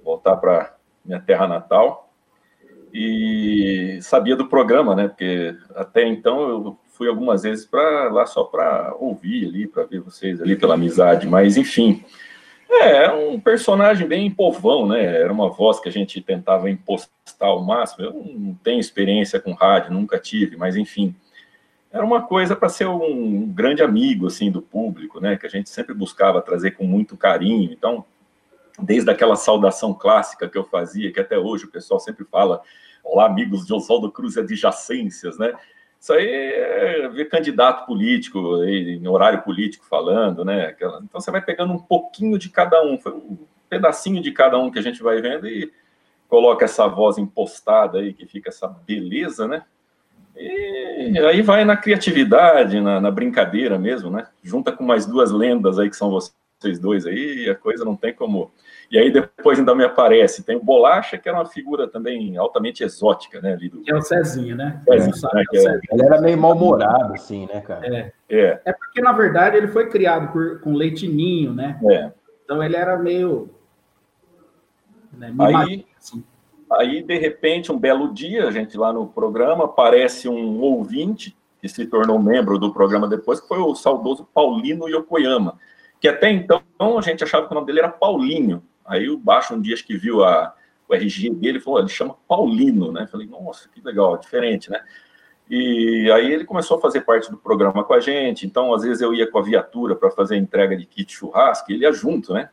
[0.04, 2.05] voltar para minha terra natal.
[2.92, 5.08] E sabia do programa, né?
[5.08, 10.00] Porque até então eu fui algumas vezes para lá só para ouvir ali, para ver
[10.00, 12.02] vocês ali pela amizade, mas enfim.
[12.68, 15.04] É, era um personagem bem povão, né?
[15.04, 18.04] Era uma voz que a gente tentava impostar ao máximo.
[18.04, 21.14] Eu não tenho experiência com rádio, nunca tive, mas enfim.
[21.92, 25.36] Era uma coisa para ser um grande amigo, assim, do público, né?
[25.36, 27.72] Que a gente sempre buscava trazer com muito carinho.
[27.72, 28.04] Então,
[28.80, 32.60] desde aquela saudação clássica que eu fazia, que até hoje o pessoal sempre fala,
[33.02, 35.54] olá, amigos de Oswaldo Cruz e adjacências, né?
[35.98, 40.74] Isso aí é candidato político, em horário político falando, né?
[40.76, 44.70] Então você vai pegando um pouquinho de cada um, foi um pedacinho de cada um
[44.70, 45.72] que a gente vai vendo e
[46.28, 49.64] coloca essa voz impostada aí, que fica essa beleza, né?
[50.36, 54.28] E aí vai na criatividade, na, na brincadeira mesmo, né?
[54.42, 57.84] Junta com mais duas lendas aí que são vocês vocês dois aí, e a coisa
[57.84, 58.50] não tem como.
[58.90, 62.84] E aí depois ainda me aparece, tem o Bolacha, que era uma figura também altamente
[62.84, 63.54] exótica, né?
[63.54, 63.80] Ali do...
[63.80, 64.80] Que é o Cezinho, né?
[64.84, 65.44] Cezinho, né?
[65.50, 65.80] Que é...
[65.92, 67.86] Ele era meio mal-humorado, assim, né, cara?
[67.86, 68.12] É.
[68.28, 68.60] é.
[68.64, 71.78] É porque, na verdade, ele foi criado por, com leitinho, né?
[71.90, 72.12] É.
[72.44, 73.50] Então ele era meio.
[75.12, 76.22] Né, aí, assim.
[76.70, 81.68] aí, de repente, um belo dia, a gente lá no programa, aparece um ouvinte que
[81.68, 85.58] se tornou membro do programa depois, que foi o saudoso Paulino Yokoyama,
[86.00, 88.62] que até então a gente achava que o nome dele era Paulinho.
[88.86, 90.54] Aí o Baixo um dia acho que viu a,
[90.88, 93.06] o RG dele falou, ele chama Paulino, né?
[93.06, 94.80] Falei, nossa, que legal, diferente, né?
[95.48, 99.00] E aí ele começou a fazer parte do programa com a gente, então às vezes
[99.00, 102.32] eu ia com a viatura para fazer a entrega de kit churrasco, ele ia junto,
[102.32, 102.50] né?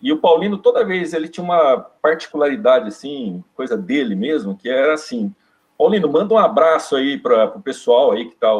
[0.00, 4.94] E o Paulino, toda vez, ele tinha uma particularidade, assim, coisa dele mesmo, que era
[4.94, 5.34] assim,
[5.78, 8.52] Paulino, manda um abraço aí para o pessoal aí que está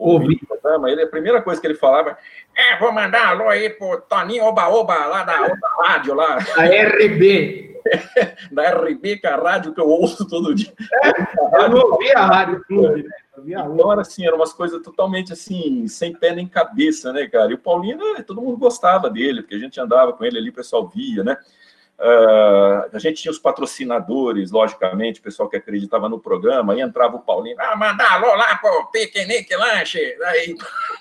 [0.00, 0.90] ouvindo o programa.
[0.90, 2.16] Ele, a primeira coisa que ele falava
[2.56, 6.38] é, vou mandar um alô aí pro Toninho Oba-Oba, lá da, da rádio lá.
[6.56, 7.70] Da RB.
[8.52, 10.72] da RB, que é a rádio que eu ouço todo dia.
[11.02, 11.10] É,
[11.64, 13.10] eu não ouvi a rádio clube, né?
[13.38, 17.50] Então era assim, eram umas coisas totalmente assim, sem pé nem cabeça, né, cara?
[17.50, 20.54] E o Paulino, todo mundo gostava dele, porque a gente andava com ele ali, o
[20.54, 21.38] pessoal via, né?
[22.00, 27.16] Uh, a gente tinha os patrocinadores, logicamente, o pessoal que acreditava no programa, aí entrava
[27.16, 30.56] o Paulinho, ah, mandar alô lá pro Piquenique Lanche, aí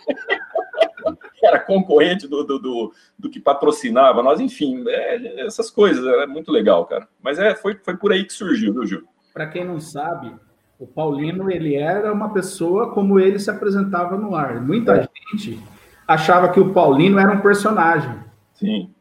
[1.42, 6.52] era concorrente do, do, do, do, que patrocinava nós, enfim, é, essas coisas, era muito
[6.52, 7.08] legal, cara.
[7.24, 9.08] Mas é, foi, foi por aí que surgiu, viu, Gil?
[9.34, 10.36] Para quem não sabe,
[10.78, 14.60] o Paulino, ele era uma pessoa como ele se apresentava no ar.
[14.60, 15.08] Muita é.
[15.32, 15.64] gente
[16.06, 18.20] achava que o Paulino era um personagem.
[18.54, 18.94] Sim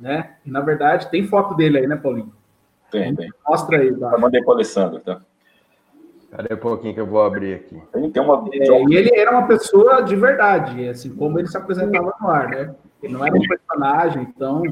[0.00, 0.36] né?
[0.50, 2.32] E, na verdade, tem foto dele aí, né, Paulinho?
[2.90, 3.30] Tem, tem.
[3.48, 3.94] Mostra aí.
[3.94, 4.10] Tá?
[4.12, 5.20] Eu mandei para o Alessandro, tá?
[6.32, 7.80] Cadê um pouquinho que eu vou abrir aqui?
[7.92, 8.44] Tem, tem uma...
[8.52, 12.48] É, e ele era uma pessoa de verdade, assim como ele se apresentava no ar,
[12.48, 12.74] né?
[13.00, 14.62] Ele não era um personagem, então...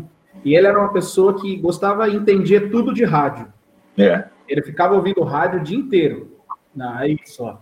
[0.45, 3.47] E ele era uma pessoa que gostava e entendia tudo de rádio.
[3.97, 4.25] É.
[4.49, 6.37] Ele ficava ouvindo rádio o dia inteiro.
[6.81, 7.61] Aí só.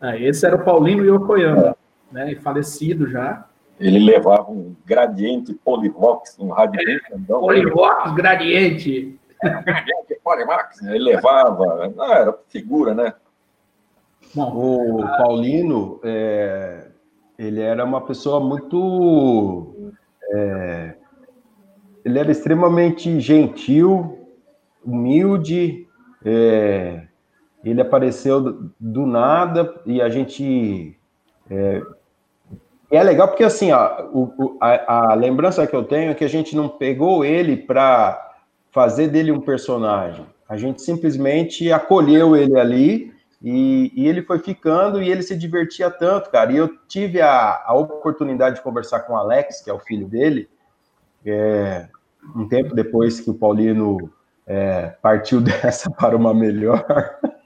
[0.00, 1.76] Aí, esse era o Paulino Yokoyama,
[2.10, 2.34] né?
[2.36, 3.46] Falecido já.
[3.80, 7.40] Ele levava um gradiente Polivox, um rádio bem grandão.
[7.40, 9.18] Polivox, gradiente.
[9.42, 10.82] É, gradiente Polivox.
[10.82, 11.88] Ele levava.
[11.96, 13.14] Não, era figura, né?
[14.34, 16.88] Bom, o Paulino, é,
[17.38, 19.92] ele era uma pessoa muito.
[20.30, 20.94] É,
[22.04, 24.28] ele era extremamente gentil,
[24.84, 25.88] humilde.
[26.22, 27.06] É,
[27.64, 30.98] ele apareceu do, do nada e a gente
[31.50, 31.82] é,
[32.90, 36.24] e é legal porque, assim, ó, o, a, a, lembrança que eu tenho é que
[36.24, 38.32] a gente não pegou ele para
[38.72, 40.26] fazer dele um personagem.
[40.48, 45.88] A gente simplesmente acolheu ele ali e, e, ele foi ficando e ele se divertia
[45.88, 46.52] tanto, cara.
[46.52, 50.08] E eu tive a, a oportunidade de conversar com o Alex, que é o filho
[50.08, 50.48] dele,
[51.24, 51.88] é,
[52.34, 54.10] um tempo depois que o Paulino
[54.44, 56.84] é, partiu dessa para uma melhor.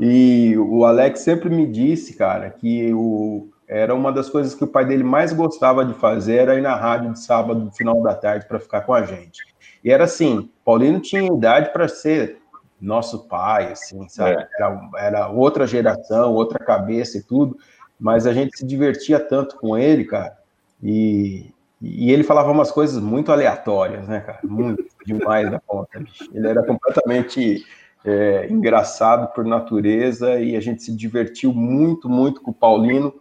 [0.00, 4.68] E o Alex sempre me disse, cara, que o, era uma das coisas que o
[4.68, 8.14] pai dele mais gostava de fazer, era ir na rádio de sábado, no final da
[8.14, 9.42] tarde, para ficar com a gente.
[9.82, 12.38] E era assim, Paulino tinha idade para ser
[12.80, 14.42] nosso pai, assim, sabe?
[14.42, 14.48] É.
[14.56, 17.56] Era, era, outra geração, outra cabeça e tudo,
[17.98, 20.36] mas a gente se divertia tanto com ele, cara,
[20.82, 24.40] e, e ele falava umas coisas muito aleatórias, né, cara?
[24.42, 26.00] Muito demais da conta.
[26.00, 26.28] Bicho.
[26.34, 27.64] Ele era completamente
[28.04, 33.14] é, engraçado por natureza e a gente se divertiu muito, muito com o Paulino.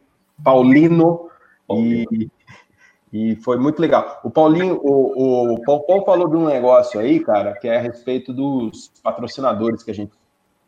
[0.44, 1.30] Paulino,
[1.70, 2.30] e,
[3.12, 4.20] e foi muito legal.
[4.24, 8.34] O Paulinho, o, o Paul falou de um negócio aí, cara, que é a respeito
[8.34, 10.14] dos patrocinadores que a gente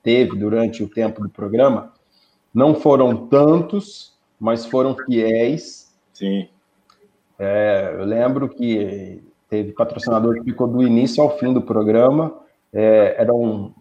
[0.01, 1.93] teve durante o tempo do programa.
[2.53, 5.91] Não foram tantos, mas foram fiéis.
[6.13, 6.47] Sim.
[7.39, 12.33] É, eu lembro que teve patrocinador que ficou do início ao fim do programa.
[12.71, 13.71] É, era um...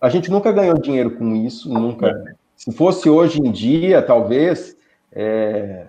[0.00, 2.08] A gente nunca ganhou dinheiro com isso, nunca.
[2.08, 2.34] É.
[2.56, 4.76] Se fosse hoje em dia, talvez
[5.12, 5.86] é,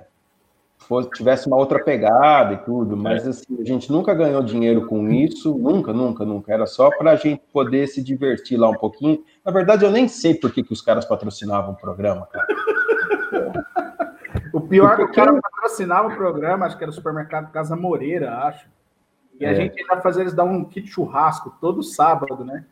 [0.77, 3.29] fosse, tivesse uma outra pegada e tudo, mas é.
[3.29, 6.53] assim, a gente nunca ganhou dinheiro com isso, nunca, nunca, nunca.
[6.53, 9.23] Era só para a gente poder se divertir lá um pouquinho.
[9.43, 12.47] Na verdade, eu nem sei por que, que os caras patrocinavam o programa, cara.
[14.53, 17.75] o pior é que o cara patrocinava o programa, acho que era o supermercado Casa
[17.75, 18.67] Moreira, acho.
[19.39, 19.55] E a é.
[19.55, 22.65] gente ia fazer eles dar um kit churrasco todo sábado, né?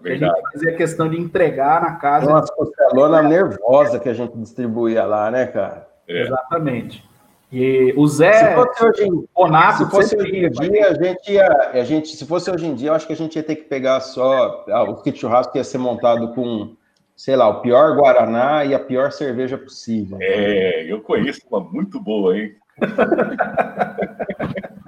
[0.00, 0.32] Verdade.
[0.32, 2.30] A gente fazia questão de entregar na casa.
[2.30, 5.87] Uma costelona nervosa que a gente distribuía lá, né, cara?
[6.08, 6.22] É.
[6.22, 7.04] Exatamente.
[7.50, 8.32] E o Zé.
[8.32, 11.48] Se fosse hoje em, Bonato, se fosse hoje em dia, a gente ia.
[11.72, 13.64] A gente, se fosse hoje em dia, eu acho que a gente ia ter que
[13.64, 14.64] pegar só.
[14.68, 16.74] Ah, o kit churrasco ia ser montado com,
[17.16, 20.18] sei lá, o pior Guaraná e a pior cerveja possível.
[20.20, 22.54] É, eu conheço uma muito boa, hein?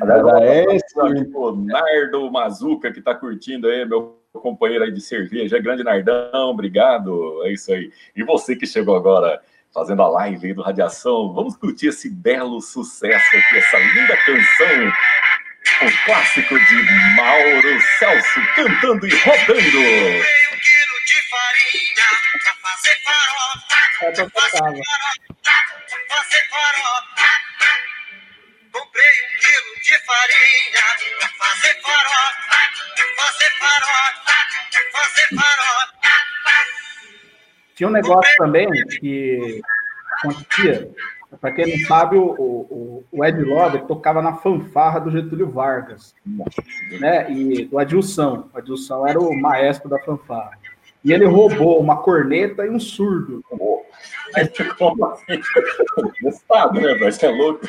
[0.00, 5.60] Agora é esse amigo Nardo Mazuca que está curtindo aí, meu companheiro aí de cerveja.
[5.60, 7.44] Grande Nardão, obrigado.
[7.44, 7.92] É isso aí.
[8.16, 9.40] E você que chegou agora
[9.72, 14.92] fazendo a live aí do Radiação, vamos curtir esse belo sucesso aqui, essa linda canção.
[15.82, 16.74] Um clássico de
[17.16, 19.78] Mauro Celso cantando e rodando.
[24.02, 24.52] Um farinha pra.
[28.72, 30.84] Comprei um quilo de farinha
[31.18, 32.58] pra fazer farofa,
[33.16, 34.36] fazer farofa,
[34.92, 35.92] fazer farofa.
[37.74, 38.68] Tinha um negócio também
[39.00, 39.60] que
[40.18, 40.90] acontecia.
[41.40, 46.14] Para quem não sabe, o, o, o Ed Lover tocava na fanfarra do Getúlio Vargas,
[47.00, 47.30] né?
[47.32, 48.48] E do Adilson.
[48.52, 50.58] O Adilson era o maestro da fanfarra.
[51.04, 53.42] E ele roubou uma corneta e um surdo.
[54.78, 55.40] Como assim?
[56.28, 57.12] Estado, né, velho?
[57.12, 57.66] Você é louco.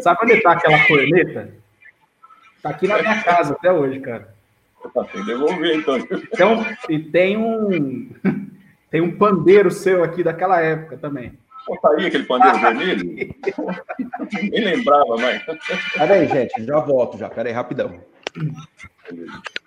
[0.00, 1.52] Sabe onde está aquela corneta?
[2.56, 4.34] Está aqui na minha casa até hoje, cara.
[4.94, 5.96] Tem que devolver, então.
[5.96, 6.66] então.
[6.88, 8.08] E tem um,
[8.96, 11.38] tem um pandeiro seu aqui daquela época também.
[11.82, 13.34] Tá aí aquele pandeiro vermelho?
[14.50, 15.42] Nem lembrava, mas.
[15.92, 17.28] Peraí, gente, já volto já.
[17.28, 18.00] Peraí, rapidão.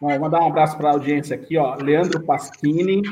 [0.01, 1.75] Bom, vou mandar um abraço para a audiência aqui, ó.
[1.75, 3.03] Leandro Pasquini.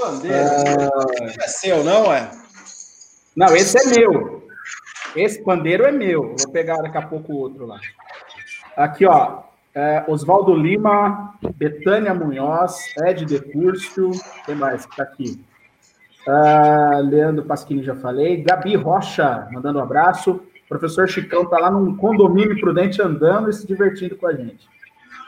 [0.00, 0.36] Pandeiro.
[0.38, 1.26] É...
[1.26, 2.30] é seu, não é?
[3.36, 4.48] Não, esse é meu.
[5.14, 6.34] Esse pandeiro é meu.
[6.34, 7.78] Vou pegar daqui a pouco o outro lá.
[8.74, 9.42] Aqui, ó.
[9.74, 14.10] É, Oswaldo Lima, Betânia Munhoz, Ed Decurcio,
[14.46, 15.46] quem mais que tá aqui?
[16.28, 18.42] Uh, Leandro Pasquini, já falei.
[18.42, 20.42] Gabi Rocha, mandando um abraço.
[20.68, 24.68] professor Chicão tá lá num condomínio prudente andando e se divertindo com a gente.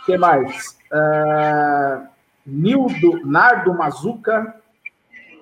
[0.04, 0.78] Quem mais?
[0.92, 2.06] Uh,
[2.46, 4.54] Nildo, Nardo Mazuca.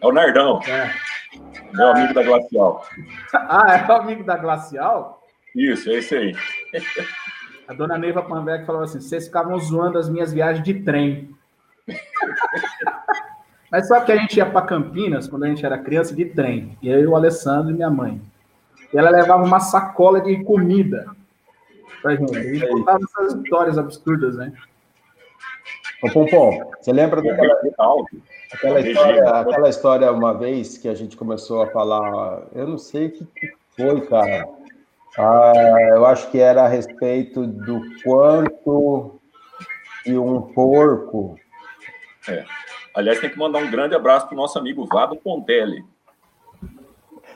[0.00, 0.60] É o Nardão.
[0.68, 0.94] É.
[1.72, 2.86] Meu amigo da Glacial.
[3.34, 5.26] ah, é o amigo da Glacial?
[5.56, 6.36] Isso, é esse aí.
[7.66, 11.34] A dona Neiva Panvec falou assim: vocês ficavam zoando as minhas viagens de trem.
[13.70, 16.76] Mas só que a gente ia para Campinas, quando a gente era criança, de trem.
[16.83, 18.20] E eu, o Alessandro e minha mãe.
[18.92, 21.07] E ela levava uma sacola de comida
[22.00, 22.37] pra gente.
[22.38, 24.52] E contava essas histórias absurdas, né?
[26.02, 27.54] Ô, Pompom, você lembra daquela,
[28.52, 32.42] aquela, história, aquela história uma vez que a gente começou a falar?
[32.54, 33.28] Eu não sei o que
[33.76, 34.48] foi, cara.
[35.18, 35.52] Ah,
[35.90, 39.20] eu acho que era a respeito do quanto
[40.07, 41.37] e um porco.
[42.28, 42.44] É.
[42.98, 45.84] Aliás, tem que mandar um grande abraço para o nosso amigo Vado Pontelli.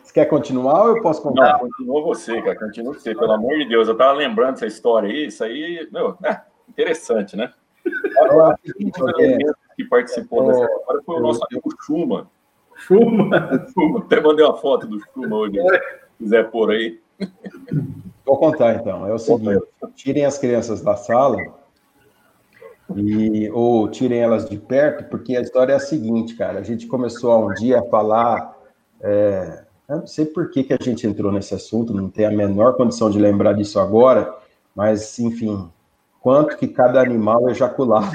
[0.02, 1.52] Você quer continuar ou eu posso contar?
[1.52, 2.58] Não, continua você, cara.
[2.58, 3.86] Continua você, pelo amor de Deus.
[3.86, 5.28] Eu estava lembrando dessa história aí.
[5.28, 7.52] Isso aí, meu, é interessante, né?
[9.76, 12.28] que participou dessa história foi o nosso amigo Chuma.
[12.74, 13.64] Chuma?
[13.72, 14.00] Chuma.
[14.00, 15.80] Até mandei uma foto do Chuma hoje, se
[16.18, 17.00] quiser pôr aí.
[18.26, 19.06] Vou contar então.
[19.06, 19.62] É o seguinte:
[19.94, 21.38] tirem as crianças da sala
[22.96, 26.58] e ou tirem elas de perto, porque a história é a seguinte, cara.
[26.58, 28.56] A gente começou um dia a falar.
[29.00, 32.30] É, eu não sei por que, que a gente entrou nesse assunto, não tem a
[32.30, 34.34] menor condição de lembrar disso agora,
[34.74, 35.70] mas enfim,
[36.20, 38.12] quanto que cada animal ejaculava.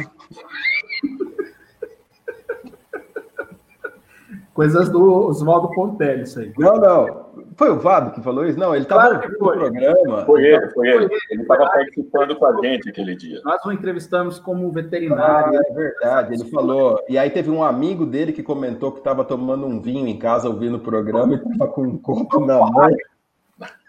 [4.54, 6.52] Coisas do Oswaldo Pontelli, isso aí.
[6.58, 7.28] Não, não.
[7.58, 8.60] Foi o Vado que falou isso?
[8.60, 10.26] Não, ele estava claro no programa.
[10.26, 11.10] Foi ele, foi ele.
[11.32, 13.42] Ele estava participando com a gente aquele dia.
[13.44, 15.58] Nós o entrevistamos como veterinário.
[15.58, 17.04] Ah, é verdade, ele falou.
[17.10, 20.48] E aí teve um amigo dele que comentou que estava tomando um vinho em casa
[20.48, 22.90] ouvindo o programa e estava com um copo na mão.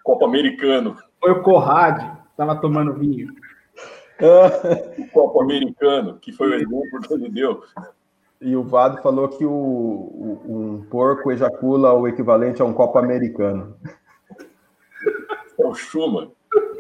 [0.03, 0.97] Copo americano.
[1.21, 3.35] Foi o Corrade, estava tomando vinho.
[4.99, 7.63] o copo americano, que foi o exemplo que ele deu.
[8.41, 12.99] E o Vado falou que o, o, um porco ejacula o equivalente a um copo
[12.99, 13.77] americano.
[15.59, 16.31] É o Schumann.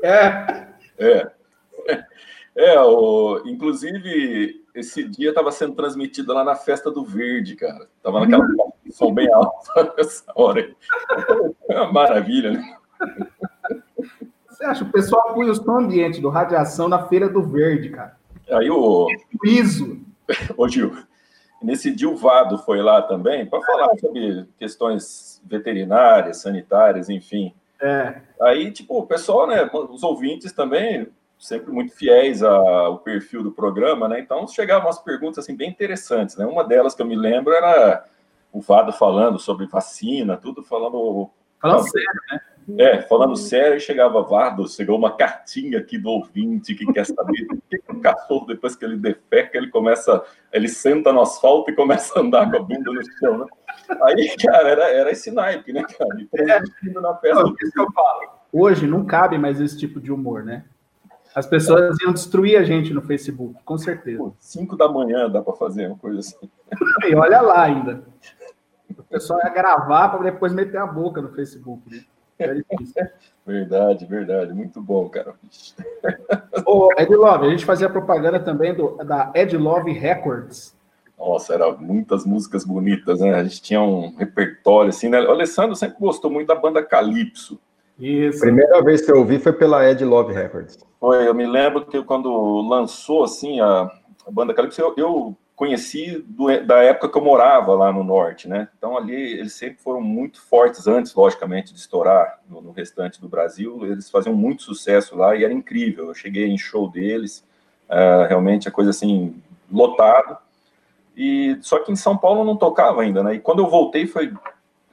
[0.03, 0.69] É.
[0.99, 1.31] É.
[2.55, 7.89] É, o, inclusive, esse dia estava sendo transmitido lá na Festa do Verde, cara.
[8.03, 8.45] Tava naquela
[8.91, 10.75] som bem alta nessa hora.
[11.69, 12.77] É uma maravilha, né?
[14.49, 14.85] Você acha?
[14.85, 18.17] O pessoal punha o som ambiente do Radiação na Feira do Verde, cara.
[18.51, 19.07] Aí o...
[19.41, 20.01] Piso.
[20.57, 20.93] Ô, Gil,
[21.63, 27.53] Nesse dia o Vado foi lá também para falar sobre questões veterinárias, sanitárias, enfim.
[27.81, 28.21] É.
[28.41, 34.09] Aí, tipo, o pessoal, né, os ouvintes também, sempre muito fiéis ao perfil do programa,
[34.09, 34.21] né?
[34.21, 36.45] Então chegavam umas perguntas assim bem interessantes, né?
[36.45, 38.05] Uma delas que eu me lembro era
[38.53, 41.31] o Vado falando sobre vacina, tudo falando
[41.61, 42.41] falando sério, né?
[42.77, 47.63] É, falando sério, chegava Vardo, chegou uma cartinha aqui do ouvinte que quer saber o
[47.69, 52.19] que, o cachorro, depois que ele defeca, ele começa, ele senta no asfalto e começa
[52.19, 53.47] a andar com a bunda no chão, né?
[54.03, 56.21] Aí, cara, era, era esse naipe, né, cara?
[56.21, 57.43] E transmitindo na festa.
[57.43, 58.29] Não, isso que eu falo.
[58.53, 60.65] Hoje não cabe mais esse tipo de humor, né?
[61.35, 64.19] As pessoas iam destruir a gente no Facebook, com certeza.
[64.19, 66.51] Pô, cinco da manhã dá para fazer uma coisa assim.
[67.09, 68.03] E olha lá ainda.
[68.91, 72.03] O pessoal ia gravar para depois meter a boca no Facebook, né?
[73.47, 74.53] Verdade, verdade.
[74.53, 75.35] Muito bom, cara.
[76.67, 80.77] Ô, Ed Love, a gente fazia propaganda também do, da Ed Love Records.
[81.19, 83.35] Nossa, eram muitas músicas bonitas, né?
[83.35, 85.21] A gente tinha um repertório assim, né?
[85.23, 87.59] O Alessandro sempre gostou muito da banda Calypso.
[87.99, 88.41] Isso.
[88.41, 90.79] Primeira vez que eu ouvi foi pela Ed Love Records.
[91.01, 93.91] Foi, eu me lembro que quando lançou assim a,
[94.27, 98.47] a banda Calypso, eu, eu conheci do, da época que eu morava lá no norte,
[98.49, 98.69] né?
[98.79, 103.29] Então ali eles sempre foram muito fortes antes, logicamente, de estourar no, no, restante do
[103.29, 103.85] Brasil.
[103.85, 106.07] Eles faziam muito sucesso lá e era incrível.
[106.07, 107.45] Eu cheguei em show deles,
[107.89, 110.39] uh, realmente a coisa assim lotado.
[111.17, 113.35] E só que em São Paulo não tocava ainda, né?
[113.35, 114.39] E quando eu voltei foi, eu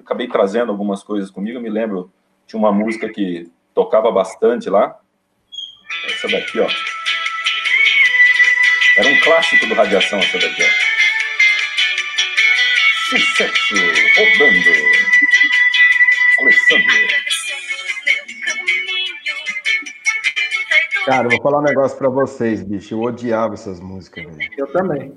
[0.04, 1.60] acabei trazendo algumas coisas comigo.
[1.60, 2.12] Eu me lembro
[2.48, 5.00] tinha uma música que tocava bastante lá.
[6.08, 6.68] Essa daqui, ó.
[8.98, 10.68] Era um clássico do Radiação, essa daqui, ó.
[13.10, 13.76] Sucesso
[14.18, 15.06] rodando.
[16.40, 17.16] Alessandro.
[21.06, 22.96] Cara, eu vou falar um negócio pra vocês, bicho.
[22.96, 24.50] Eu odiava essas músicas, velho.
[24.58, 25.14] Eu também.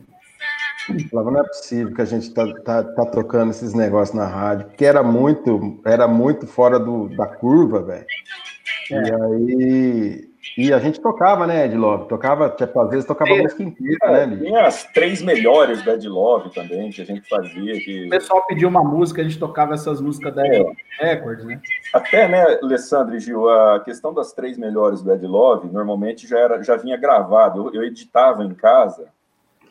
[1.10, 4.66] falava, não é possível que a gente tá, tá, tá tocando esses negócios na rádio,
[4.66, 8.06] porque era muito, era muito fora do, da curva, velho.
[8.90, 9.02] É.
[9.02, 10.27] E aí.
[10.56, 12.08] E a gente tocava, né, Ed Love?
[12.08, 15.94] Tocava, tipo, às vezes tocava a música inteira, é, né, Tinha as três melhores da
[15.94, 17.72] Ed Love também, que a gente fazia.
[17.80, 18.06] Que...
[18.06, 21.14] O pessoal pediu uma música, a gente tocava essas músicas da Ed é.
[21.14, 21.60] Records, né?
[21.92, 26.38] Até, né, Alessandro e Gil, a questão das três melhores do Ed Love, normalmente já,
[26.38, 27.68] era, já vinha gravado.
[27.68, 29.08] Eu, eu editava em casa,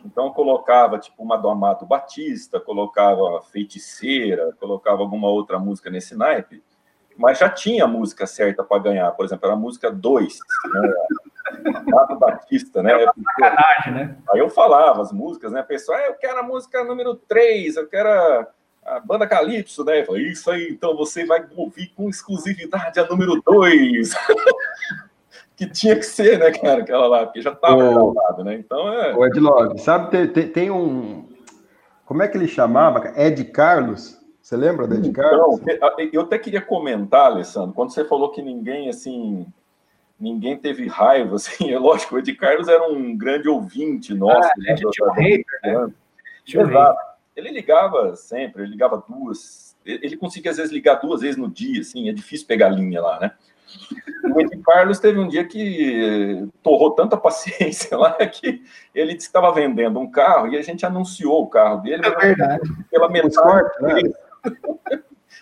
[0.05, 6.61] então colocava tipo uma do Amado Batista, colocava Feiticeira, colocava alguma outra música nesse naipe,
[7.17, 9.11] mas já tinha a música certa para ganhar.
[9.11, 10.39] Por exemplo, era a música 2,
[10.73, 10.93] né?
[12.19, 13.03] Batista, né?
[13.03, 14.17] É sacanagem, né?
[14.31, 15.61] Aí eu falava as músicas, né?
[15.61, 18.47] A pessoa, ah, eu quero a música número 3, eu quero a,
[18.85, 20.01] a banda Calypso, né?
[20.01, 24.13] Eu falei, isso aí, então você vai ouvir com exclusividade a número 2.
[25.57, 28.53] que tinha que ser, né, cara, aquela lá, porque já estava gravado, né?
[28.53, 29.15] Então é.
[29.15, 31.27] O Ed Log, sabe, tem, tem, tem, um.
[32.05, 33.11] Como é que ele chamava?
[33.19, 34.16] Ed Carlos.
[34.47, 35.59] Você lembra do Ed Carlos?
[35.67, 39.45] Então, eu até queria comentar, Alessandro, quando você falou que ninguém, assim,
[40.17, 44.47] ninguém teve raiva, assim, é lógico, o Ed Carlos era um grande ouvinte nosso.
[44.47, 45.93] Ah, né, um hater, né?
[46.47, 46.97] Exato.
[47.35, 51.81] Ele ligava sempre, ele ligava duas, ele conseguia às vezes ligar duas vezes no dia,
[51.81, 53.31] assim, é difícil pegar linha lá, né?
[54.33, 58.63] O Ed Carlos teve um dia que torrou tanta paciência lá que
[58.95, 62.05] ele disse que estava vendendo um carro e a gente anunciou o carro dele.
[62.05, 62.61] É verdade.
[62.89, 63.69] Pela metade.
[63.81, 63.99] Né?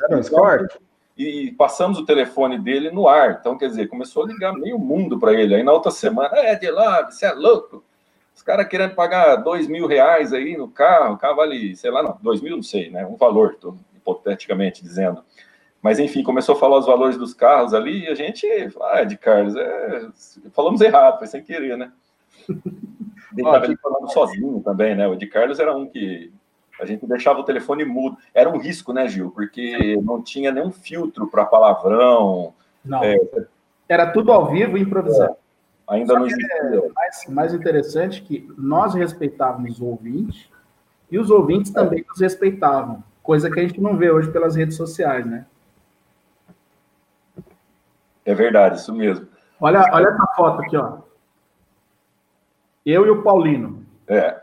[0.04, 0.76] Era um Escort?
[1.18, 3.38] E passamos o telefone dele no ar.
[3.40, 5.56] Então, quer dizer, começou a ligar meio mundo para ele.
[5.56, 7.84] Aí na outra semana, é, de lá, você é louco.
[8.36, 12.04] Os caras querendo pagar dois mil reais aí no carro, o carro vale, sei lá,
[12.04, 13.06] não, dois mil, não sei, né?
[13.06, 15.24] Um valor, tô hipoteticamente dizendo.
[15.82, 18.46] Mas, enfim, começou a falar os valores dos carros ali e a gente,
[18.82, 20.08] ah, de Carlos, é...
[20.52, 21.92] falamos errado, foi sem querer, né?
[23.38, 25.08] Ele estava falando sozinho também, né?
[25.08, 26.32] O de Carlos era um que
[26.80, 28.18] a gente deixava o telefone mudo.
[28.34, 29.32] Era um risco, né, Gil?
[29.32, 32.54] Porque não tinha nenhum filtro para palavrão.
[32.84, 33.04] Não.
[33.04, 33.18] É...
[33.88, 35.34] Era tudo ao vivo e improvisado.
[35.34, 35.46] É.
[35.88, 36.56] Ainda Só não existia.
[36.64, 40.50] É mais, mais interessante que nós respeitávamos os ouvintes
[41.10, 44.76] e os ouvintes também nos respeitavam, coisa que a gente não vê hoje pelas redes
[44.76, 45.46] sociais, né?
[48.26, 49.28] É verdade, isso mesmo.
[49.62, 50.98] Olha, olha essa foto aqui, ó.
[52.84, 53.86] Eu e o Paulino.
[54.08, 54.42] É.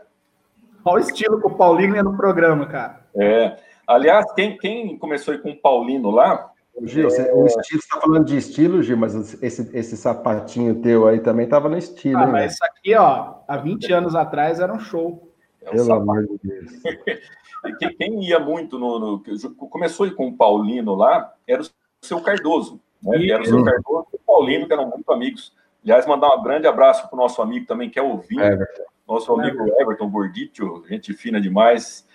[0.85, 3.01] Olha o estilo que o Paulino ia no programa, cara.
[3.15, 3.57] É.
[3.87, 6.51] Aliás, quem, quem começou com o Paulino lá.
[6.83, 7.33] Gil, é...
[7.33, 11.69] o estilo está falando de estilo, Gil, mas esse, esse sapatinho teu aí também estava
[11.69, 12.17] no estilo.
[12.17, 15.31] Ah, hein, mas isso aqui, ó, há 20 anos atrás era um show.
[15.61, 16.01] É um Pelo sapato.
[16.01, 16.71] amor de Deus.
[17.79, 19.23] quem, quem, ia muito no, no.
[19.69, 21.65] Começou com o Paulino lá, era o
[22.01, 23.17] seu Cardoso né?
[23.19, 25.53] Que era o seu Cardoso e o Paulino, que eram muito amigos.
[25.83, 28.83] Aliás, mandar um grande abraço para o nosso amigo também, que é o Vinho, Everton.
[29.07, 32.07] Nosso amigo Everton Borditio, gente fina demais.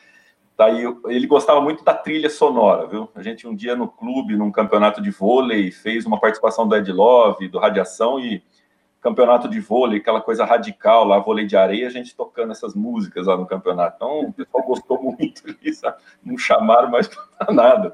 [0.57, 3.09] Tá aí, ele gostava muito da trilha sonora, viu?
[3.15, 6.91] A gente um dia no clube, num campeonato de vôlei, fez uma participação do Ed
[6.91, 8.43] Love, do Radiação e
[9.01, 13.27] campeonato de vôlei, aquela coisa radical lá, vôlei de areia, a gente tocando essas músicas
[13.27, 13.97] lá no campeonato.
[13.97, 15.87] Então, o pessoal gostou muito disso,
[16.25, 17.93] não chamaram mais para nada.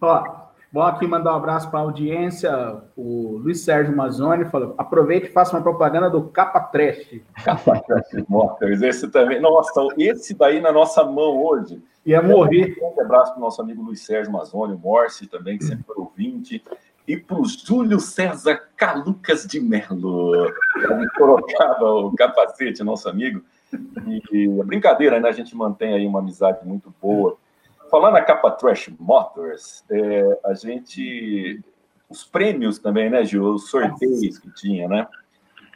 [0.00, 2.50] Ó, Bom, aqui mandar um abraço para a audiência.
[2.96, 7.20] O Luiz Sérgio Mazzoni falou: aproveite e faça uma propaganda do Capa Trash.
[7.44, 9.38] Capa Trash Motors, esse também.
[9.38, 11.82] Nossa, esse daí na nossa mão hoje.
[12.06, 12.74] Ia morrer.
[12.80, 15.96] Um abraço para o nosso amigo Luiz Sérgio Mazzoni, o Morse também, que sempre foi
[15.98, 16.64] ouvinte.
[17.06, 23.42] E para o Júlio César Calucas de Melo, que colocava o capacete, nosso amigo.
[24.32, 25.28] E, brincadeira, né?
[25.28, 27.36] A gente mantém aí uma amizade muito boa
[27.92, 31.60] falando na capa Trash Motors, é, a gente.
[32.08, 33.54] Os prêmios também, né, Gil?
[33.54, 35.06] Os sorteios que tinha, né?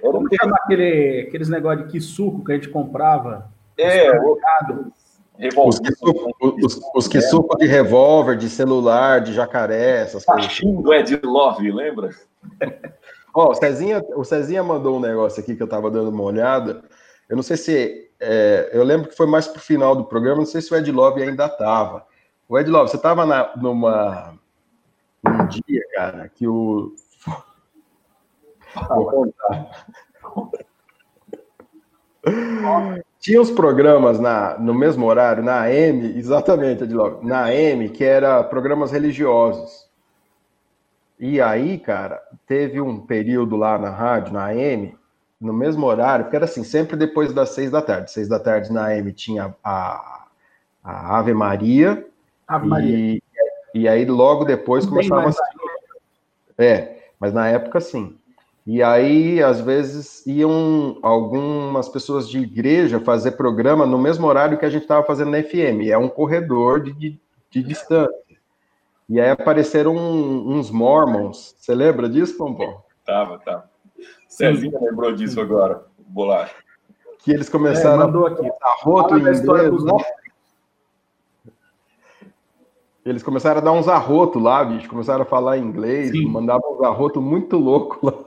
[0.02, 3.50] Era Como que chama aquele, aqueles negócios de que suco que a gente comprava?
[3.78, 4.38] É, o,
[5.68, 10.46] os que, suco, os, os que suco de revólver, de celular, de jacaré, essas coisas.
[10.46, 12.10] Cachimbo é de love, lembra?
[13.34, 16.22] Ó, oh, o, Cezinha, o Cezinha mandou um negócio aqui que eu tava dando uma
[16.22, 16.82] olhada.
[17.28, 20.46] Eu não sei se é, eu lembro que foi mais pro final do programa, não
[20.46, 22.06] sei se o Ed Love ainda estava.
[22.48, 24.38] O Ed Love, você estava numa
[25.26, 26.94] um dia, cara, que o
[28.88, 29.86] Vou contar.
[33.18, 38.04] Tinha os programas na, no mesmo horário, na AM, exatamente, Ed Love, na AM, que
[38.04, 39.86] era programas religiosos.
[41.18, 44.96] E aí, cara, teve um período lá na rádio, na AM,
[45.40, 48.10] no mesmo horário, porque era assim, sempre depois das seis da tarde.
[48.10, 50.26] Seis da tarde na AM tinha a,
[50.82, 52.06] a Ave Maria.
[52.48, 52.96] Ave Maria.
[52.96, 53.22] E,
[53.74, 55.32] e aí logo depois começava a...
[56.58, 58.16] É, mas na época sim.
[58.66, 64.64] E aí, às vezes, iam algumas pessoas de igreja fazer programa no mesmo horário que
[64.64, 65.88] a gente estava fazendo na FM.
[65.88, 68.12] É um corredor de, de, de distância.
[69.08, 71.54] E aí apareceram uns mormons.
[71.56, 72.82] Você lembra disso, Pompom?
[73.04, 73.75] Tava, tava.
[74.28, 76.54] Cezinha lembrou disso agora, Bolacha.
[77.20, 78.46] Que eles começaram é, mandou aqui.
[78.46, 79.92] a arroto em inglês, né?
[83.04, 84.88] Eles começaram a dar uns arrotos lá, bicho.
[84.88, 86.26] Começaram a falar inglês, Sim.
[86.26, 88.26] mandavam uns arrotos muito loucos lá.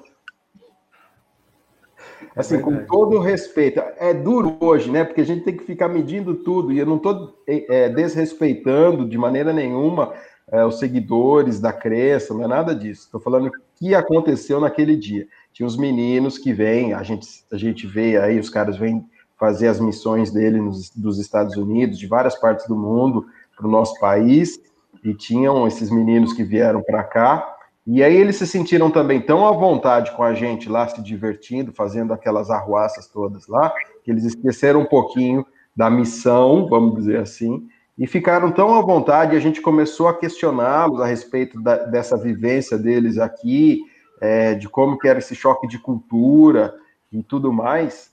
[2.35, 3.81] Assim, é com todo respeito.
[3.97, 5.03] É duro hoje, né?
[5.03, 6.71] Porque a gente tem que ficar medindo tudo.
[6.71, 10.13] E eu não estou é, é, desrespeitando de maneira nenhuma
[10.51, 13.03] é, os seguidores da crença, não é nada disso.
[13.03, 15.27] Estou falando o que aconteceu naquele dia.
[15.53, 19.05] Tinha os meninos que vêm, a gente, a gente vê aí, os caras vêm
[19.37, 23.25] fazer as missões dele nos, dos Estados Unidos, de várias partes do mundo,
[23.55, 24.59] para o nosso país,
[25.03, 27.55] e tinham esses meninos que vieram para cá,
[27.87, 31.71] e aí eles se sentiram também tão à vontade com a gente lá, se divertindo,
[31.71, 33.73] fazendo aquelas arruaças todas lá,
[34.03, 35.45] que eles esqueceram um pouquinho
[35.75, 41.01] da missão, vamos dizer assim, e ficaram tão à vontade, a gente começou a questioná-los
[41.01, 43.81] a respeito da, dessa vivência deles aqui,
[44.21, 46.75] é, de como que era esse choque de cultura
[47.11, 48.11] e tudo mais,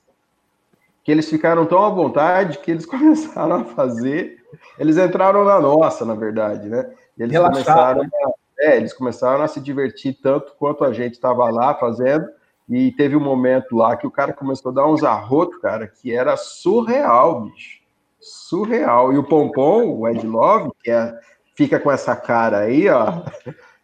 [1.03, 4.39] que eles ficaram tão à vontade que eles começaram a fazer,
[4.79, 6.91] eles entraram na nossa, na verdade, né?
[7.17, 8.09] E eles Relaxado, começaram, né?
[8.59, 12.29] é, eles começaram a se divertir tanto quanto a gente estava lá fazendo,
[12.69, 16.13] e teve um momento lá que o cara começou a dar uns arrotos, cara, que
[16.13, 17.81] era surreal, bicho.
[18.21, 19.13] Surreal.
[19.13, 21.17] E o Pompom, o Ed Love, que é,
[21.55, 23.23] fica com essa cara aí, ó.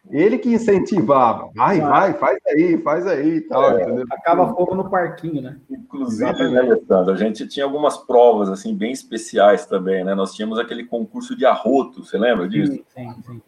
[0.09, 1.49] Ele que incentivava.
[1.55, 3.77] Vai, vai, faz aí, faz aí e tal.
[3.77, 5.59] É, acaba fogo no parquinho, né?
[5.69, 10.13] Inclusive, né, Alessandro, a gente tinha algumas provas assim bem especiais também, né?
[10.13, 12.73] Nós tínhamos aquele concurso de arroto, você lembra disso?
[12.73, 13.41] Sim, sim, sim.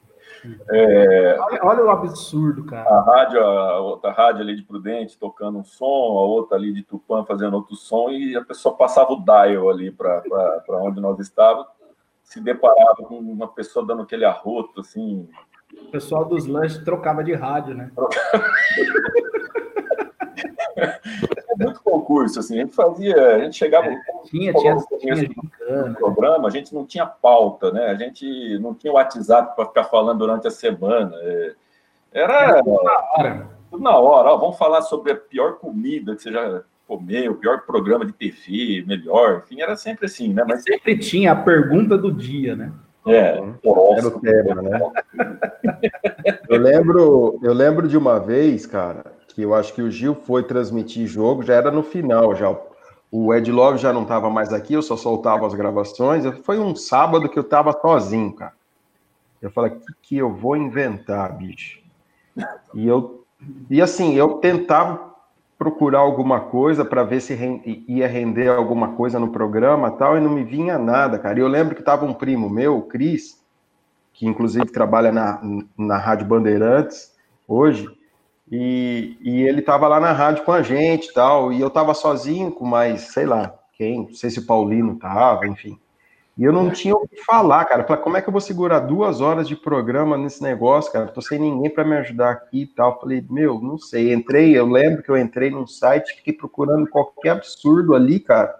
[0.69, 2.87] É, olha, olha, o absurdo, cara.
[2.87, 6.83] A rádio, a outra rádio ali de Prudente tocando um som, a outra ali de
[6.83, 10.21] Tupã fazendo outro som, e a pessoa passava o dial ali para
[10.69, 11.67] onde nós estávamos,
[12.23, 15.27] se deparava com uma pessoa dando aquele arroto, assim,
[15.81, 17.91] o pessoal dos lanches trocava de rádio, né?
[20.77, 23.87] É muito concurso, assim, a gente fazia, a gente chegava.
[23.87, 27.87] É, tinha, tinha, tinha, tinha no programa, a gente não tinha pauta, né?
[27.87, 31.15] A gente não tinha WhatsApp para ficar falando durante a semana.
[31.21, 31.55] É,
[32.11, 32.61] era.
[32.61, 33.47] tudo na hora.
[33.71, 34.29] Tudo na hora.
[34.31, 38.13] Ó, vamos falar sobre a pior comida que você já comeu, o pior programa de
[38.13, 40.43] TV, melhor, enfim, era sempre assim, né?
[40.47, 42.71] Mas sempre tinha a pergunta do dia, né?
[43.07, 44.79] É, era o tema, né?
[46.49, 50.43] eu lembro, eu lembro de uma vez, cara, que eu acho que o Gil foi
[50.43, 52.55] transmitir jogo, já era no final, já
[53.11, 56.25] o Ed Love já não estava mais aqui, eu só soltava as gravações.
[56.43, 58.53] Foi um sábado que eu estava sozinho, cara.
[59.41, 61.79] Eu falei, o que, que eu vou inventar, bicho?
[62.73, 63.23] E eu
[63.69, 65.14] e assim, eu tentava
[65.57, 67.33] procurar alguma coisa para ver se
[67.87, 71.39] ia render alguma coisa no programa tal, e não me vinha nada, cara.
[71.39, 73.41] E eu lembro que estava um primo meu, o Cris,
[74.13, 75.41] que inclusive trabalha na,
[75.77, 77.13] na Rádio Bandeirantes
[77.47, 77.87] hoje,
[78.51, 82.51] e, e ele estava lá na rádio com a gente tal, e eu estava sozinho
[82.51, 85.79] com mais, sei lá, quem, não sei se o Paulino estava, enfim.
[86.37, 87.85] E eu não tinha o que falar, cara.
[87.85, 91.07] Falei, como é que eu vou segurar duas horas de programa nesse negócio, cara?
[91.07, 92.99] tô sem ninguém para me ajudar aqui e tal.
[92.99, 94.13] Falei, meu, não sei.
[94.13, 98.53] Entrei, eu lembro que eu entrei num site, fiquei procurando qualquer absurdo ali, cara.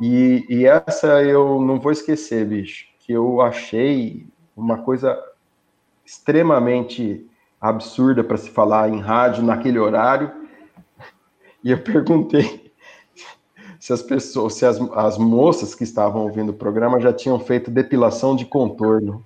[0.00, 4.26] E, e essa eu não vou esquecer, bicho, que eu achei
[4.56, 5.22] uma coisa
[6.06, 7.28] extremamente
[7.60, 10.32] absurda para se falar em rádio naquele horário.
[11.62, 12.63] E eu perguntei
[13.84, 17.70] se as pessoas, se as, as moças que estavam ouvindo o programa já tinham feito
[17.70, 19.22] depilação de contorno.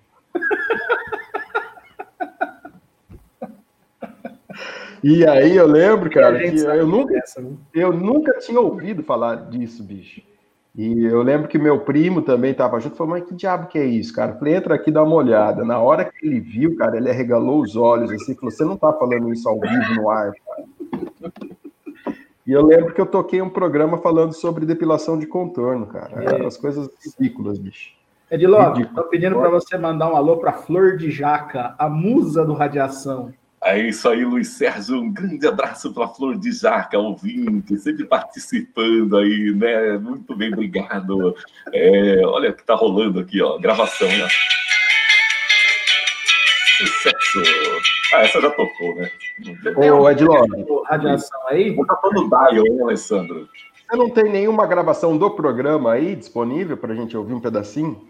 [5.00, 7.56] E aí eu lembro, cara, que eu nunca, né?
[7.72, 10.22] eu nunca tinha ouvido falar disso, bicho.
[10.74, 13.84] E eu lembro que meu primo também estava junto, falou, mas que diabo que é
[13.84, 14.34] isso, cara?
[14.34, 15.64] falei, entra aqui, dá uma olhada.
[15.64, 18.92] Na hora que ele viu, cara, ele arregalou os olhos, assim, falou, você não tá
[18.92, 20.64] falando isso ao vivo no ar, cara.
[22.48, 26.24] E eu lembro que eu toquei um programa falando sobre depilação de contorno, cara.
[26.24, 26.46] É.
[26.46, 27.90] As coisas ridículas, bicho.
[28.30, 32.54] Ediló, estou pedindo para você mandar um alô para Flor de Jaca, a musa do
[32.54, 33.34] Radiação.
[33.62, 34.98] É isso aí, Luiz Sérgio.
[34.98, 39.98] Um grande abraço para Flor de Jaca, ouvinte, sempre participando aí, né?
[39.98, 41.34] Muito bem, obrigado.
[41.74, 44.26] É, olha o que está rolando aqui, ó, gravação, né?
[46.78, 47.97] Sucesso!
[48.12, 49.10] Ah, essa já tocou, né?
[49.76, 50.46] Ô, Edilon.
[50.86, 51.74] Radiação aí?
[51.74, 53.48] Vou no dial, hein, Alessandro?
[53.88, 58.06] Você não tem nenhuma gravação do programa aí disponível para a gente ouvir um pedacinho?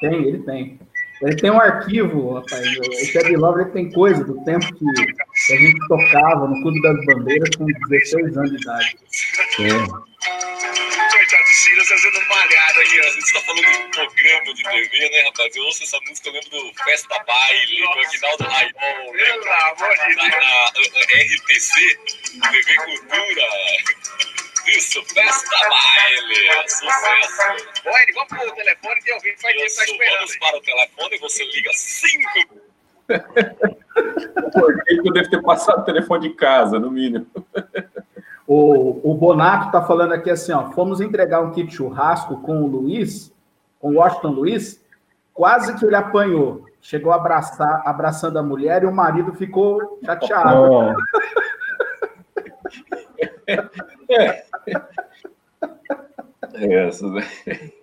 [0.00, 0.78] Tem, ele tem.
[1.22, 2.62] Ele tem um arquivo, rapaz.
[2.90, 7.56] Esse ele tem coisa do tempo que, que a gente tocava no Clube das Bandeiras
[7.56, 8.96] com 16 anos de idade.
[11.72, 11.84] Sim.
[11.84, 13.04] Silas fazendo malhada aqui, ó.
[13.04, 15.56] Você tá falando de programa de TV, né, rapaz?
[15.56, 19.24] Eu ouço essa música, eu lembro do Festa Baile, do Aguinaldo Raimundo, né?
[19.24, 20.32] Pelo amor de Deus.
[20.92, 21.72] Na RTC,
[22.50, 23.46] TV Cultura.
[24.66, 27.42] Isso, Festa Baile, sucesso.
[27.86, 30.18] Oi, vamos pro telefone vi que vai ter tá esperando.
[30.18, 32.60] Vamos para o telefone, você liga cinco.
[34.88, 37.26] eu devo ter passado o telefone de casa, no mínimo.
[38.54, 42.66] O, o Bonato está falando aqui assim, ó, fomos entregar um kit churrasco com o
[42.66, 43.32] Luiz,
[43.80, 44.84] com o Washington Luiz,
[45.32, 46.66] quase que ele apanhou.
[46.78, 50.70] Chegou a abraçar, abraçando a mulher e o marido ficou chateado.
[50.70, 50.94] Oh.
[54.10, 54.44] é.
[56.52, 57.22] É essa, né?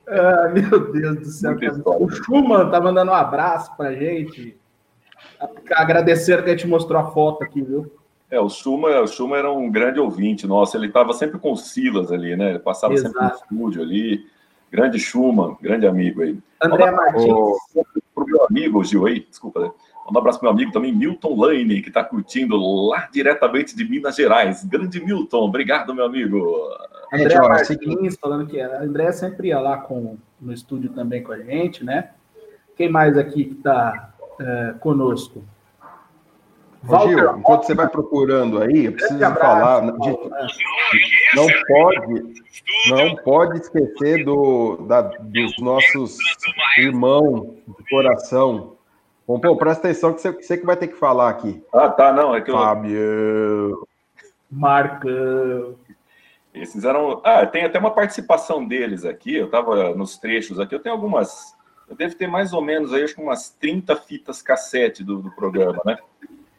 [0.07, 1.57] Ah, meu Deus do céu.
[1.99, 4.55] O Schumann tá mandando um abraço pra gente.
[5.71, 7.91] Agradecendo que a gente mostrou a foto aqui, viu?
[8.31, 11.57] É, o Schuma, o Schuma era um grande ouvinte nosso, ele estava sempre com o
[11.57, 12.51] Silas ali, né?
[12.51, 13.13] Ele passava Exato.
[13.13, 14.25] sempre no estúdio ali.
[14.71, 16.37] Grande Schumann, grande amigo aí.
[16.61, 17.33] André Martins.
[18.13, 19.71] Para o meu amigo, Gil aí, desculpa, né?
[20.11, 22.57] Um abraço para meu amigo também, Milton Lane, que está curtindo
[22.87, 24.63] lá diretamente de Minas Gerais.
[24.63, 26.67] Grande Milton, obrigado, meu amigo.
[27.13, 31.39] André Martins falando que a André sempre ia lá com, no estúdio também com a
[31.39, 32.11] gente, né?
[32.75, 35.43] Quem mais aqui que está é, conosco?
[36.83, 39.81] Gil, enquanto você vai procurando aí, eu preciso falar.
[39.81, 40.17] De,
[41.35, 42.43] não pode,
[42.89, 46.17] não pode esquecer do, da, dos nossos
[46.77, 48.75] irmãos de coração.
[49.27, 51.61] Bom, pô, presta atenção que você, você, que vai ter que falar aqui.
[51.73, 52.55] Ah, tá, não, é que eu...
[52.55, 53.87] Fábio.
[54.49, 55.75] Marcão.
[56.53, 57.21] Esses eram.
[57.23, 59.35] Ah, tem até uma participação deles aqui.
[59.35, 60.73] Eu estava nos trechos aqui.
[60.73, 61.55] Eu tenho algumas.
[61.87, 65.31] Eu devo ter mais ou menos aí, acho que umas 30 fitas cassete do, do
[65.31, 65.97] programa, né?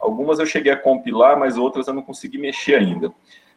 [0.01, 3.13] Algumas eu cheguei a compilar, mas outras eu não consegui mexer ainda.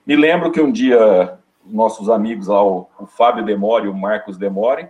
[0.07, 4.36] Me lembro que um dia nossos amigos lá, o, o Fábio Demore e o Marcos
[4.36, 4.88] Demore,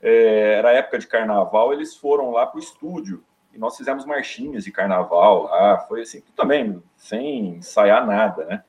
[0.00, 3.22] é, era época de carnaval, eles foram lá para o estúdio
[3.52, 8.64] e nós fizemos marchinhas de carnaval lá, foi assim, também sem ensaiar nada, né?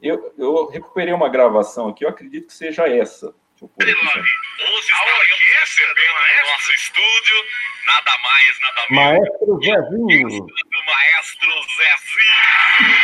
[0.00, 3.34] Eu, eu recuperei uma gravação aqui, eu acredito que seja essa.
[3.58, 5.44] Deixa eu pôr aqui.
[5.58, 7.44] Recebendo nosso estúdio,
[7.86, 9.18] nada mais, nada menos.
[9.18, 10.46] Maestro Zezinho.
[10.46, 12.98] Do maestro Zezinho.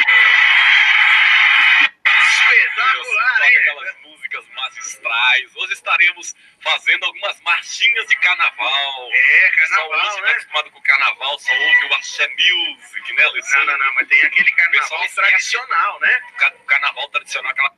[2.29, 3.57] Espetacular, hein?
[3.59, 5.57] Aquelas músicas magistrais.
[5.57, 9.09] Hoje estaremos fazendo algumas marchinhas de carnaval.
[9.13, 10.27] É, carnaval, hoje né?
[10.27, 13.67] Tá acostumado com o carnaval, só ouve o Axé Music, né, Alessandro?
[13.67, 16.23] Não, não, não, mas tem aquele carnaval tradicional, né?
[16.33, 17.71] O carnaval tradicional, aquela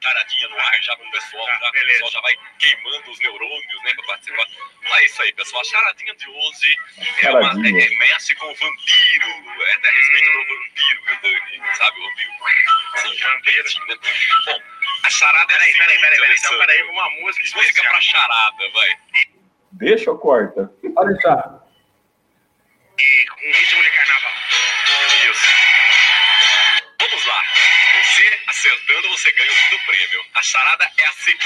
[0.00, 3.82] taradinha no ar já com o pessoal, já, o pessoal já vai queimando os neurônios,
[3.82, 4.46] né, para participar.
[4.82, 5.62] Mas é isso aí, pessoal.
[5.62, 6.76] A charadinha de hoje
[7.22, 10.44] é uma é, mexe com o vampiro, é até respeito hum.
[10.44, 11.76] do vampiro, viu, Dani?
[11.76, 12.32] Sabe o vampiro?
[12.96, 13.68] Sim, vampiro.
[13.88, 13.96] Né?
[14.46, 14.62] Bom,
[15.02, 15.78] a charada é peraí, assim.
[15.78, 16.36] Peraí, peraí, peraí.
[16.38, 17.64] Então, peraí, uma música especial.
[17.64, 18.98] Música pra charada, vai.
[19.72, 20.72] Deixa ou corta?
[20.96, 21.66] Olha só.
[22.98, 24.32] E com ritmo de carnaval.
[25.30, 25.46] Isso.
[26.98, 27.42] Vamos lá.
[28.56, 30.24] Acertando, você ganha o fim do prêmio.
[30.34, 31.44] A charada é a seguinte: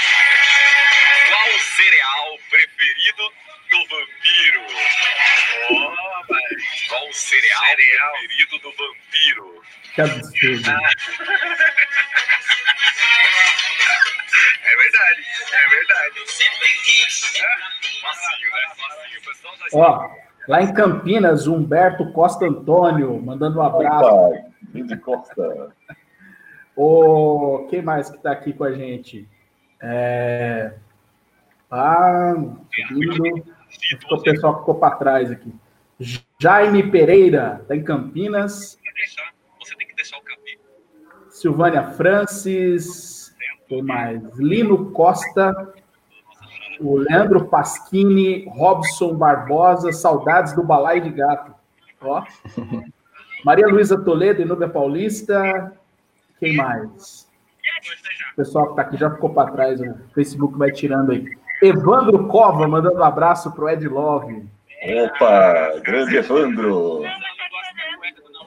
[1.27, 3.33] Qual o cereal preferido
[3.69, 4.61] do vampiro?
[5.71, 9.61] Oh, mas qual o cereal, cereal preferido do vampiro?
[9.93, 10.71] Que absurdo.
[14.63, 16.17] É verdade, é verdade.
[16.17, 17.33] Eu sempre quis.
[18.01, 18.67] Facinho, né?
[18.77, 19.21] Facinho.
[19.69, 20.09] Já Ó,
[20.47, 24.05] lá em Campinas, Humberto Costa Antônio, mandando um abraço.
[24.05, 25.75] Opa, Costa.
[26.75, 29.27] O quem mais que tá aqui com a gente?
[29.81, 30.73] É...
[31.69, 32.33] Ah,
[32.87, 33.23] subindo.
[33.23, 35.53] Que o pessoal ficou para trás aqui.
[36.39, 38.75] Jaime Pereira, tá em Campinas.
[38.75, 40.61] que você tem que deixar o cabelo.
[41.29, 43.35] Silvânia Francis.
[43.67, 44.21] Quem mais?
[44.37, 45.73] Lino Costa.
[46.79, 51.53] O Leandro Pasquini, Robson Barbosa, saudades do Balai de Gato.
[52.01, 52.23] Ó.
[53.45, 55.79] Maria Luísa Toledo, Inúbia Paulista.
[56.41, 57.29] Quem mais?
[58.33, 61.23] O pessoal que tá aqui já ficou para trás, o Facebook vai tirando aí.
[61.61, 64.49] Evandro Cova, mandando um abraço pro Ed Love.
[65.05, 67.03] Opa, grande Evandro.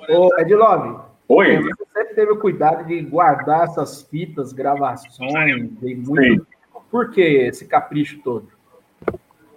[0.09, 1.63] Ô, Ed Love, Oi.
[1.63, 6.45] você sempre teve o cuidado de guardar essas fitas, gravações, tem muito.
[6.91, 8.49] Por que esse capricho todo?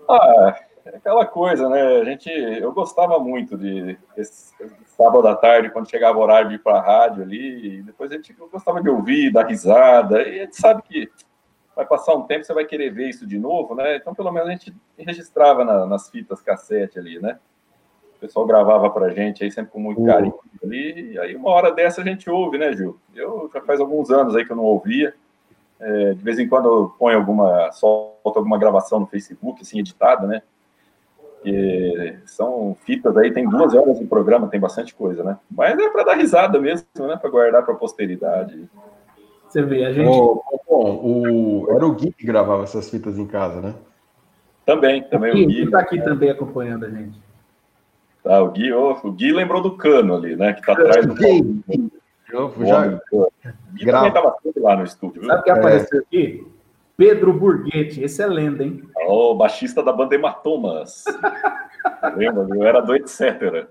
[0.08, 0.56] Ah,
[0.94, 1.82] é aquela coisa, né?
[1.82, 4.54] A gente, eu gostava muito de esse,
[4.98, 8.12] sábado à tarde, quando chegava o horário de ir para a rádio ali, e depois
[8.12, 11.10] a gente gostava de ouvir, dar risada, e a gente sabe que
[11.76, 13.98] vai passar um tempo, você vai querer ver isso de novo, né?
[13.98, 17.38] Então, pelo menos a gente registrava na, nas fitas cassete ali, né?
[18.16, 21.72] O pessoal gravava pra gente aí sempre com muito carinho ali, e aí uma hora
[21.72, 23.00] dessa a gente ouve, né, Gil?
[23.14, 25.14] Eu já faz alguns anos aí que eu não ouvia.
[25.80, 30.26] É, de vez em quando eu ponho alguma, solto alguma gravação no Facebook, assim, editada,
[30.26, 30.42] né?
[31.50, 35.38] E são fitas aí, tem duas horas de programa, tem bastante coisa, né?
[35.50, 37.16] Mas é para dar risada mesmo, né?
[37.16, 38.70] Para guardar para posteridade.
[39.48, 40.10] Você vê, a gente.
[40.10, 41.68] O...
[41.74, 43.74] era o Gui que gravava essas fitas em casa, né?
[44.66, 45.64] Também, também o Quem Gui.
[45.64, 47.18] está aqui também acompanhando a gente?
[48.22, 50.52] Tá, o Gui, o Gui lembrou do cano ali, né?
[50.52, 51.64] Que tá atrás do Gui.
[52.30, 53.00] Eu já.
[53.10, 53.32] O
[53.72, 54.10] Gui grava.
[54.10, 55.30] também estava sempre lá no estúdio, viu?
[55.30, 56.48] Sabe quem apareceu aqui?
[56.98, 58.84] Pedro Burguete, esse é lenda, hein?
[59.08, 61.06] O baixista da banda Hematomas.
[62.18, 62.48] Lembra?
[62.56, 63.68] Eu era do etc.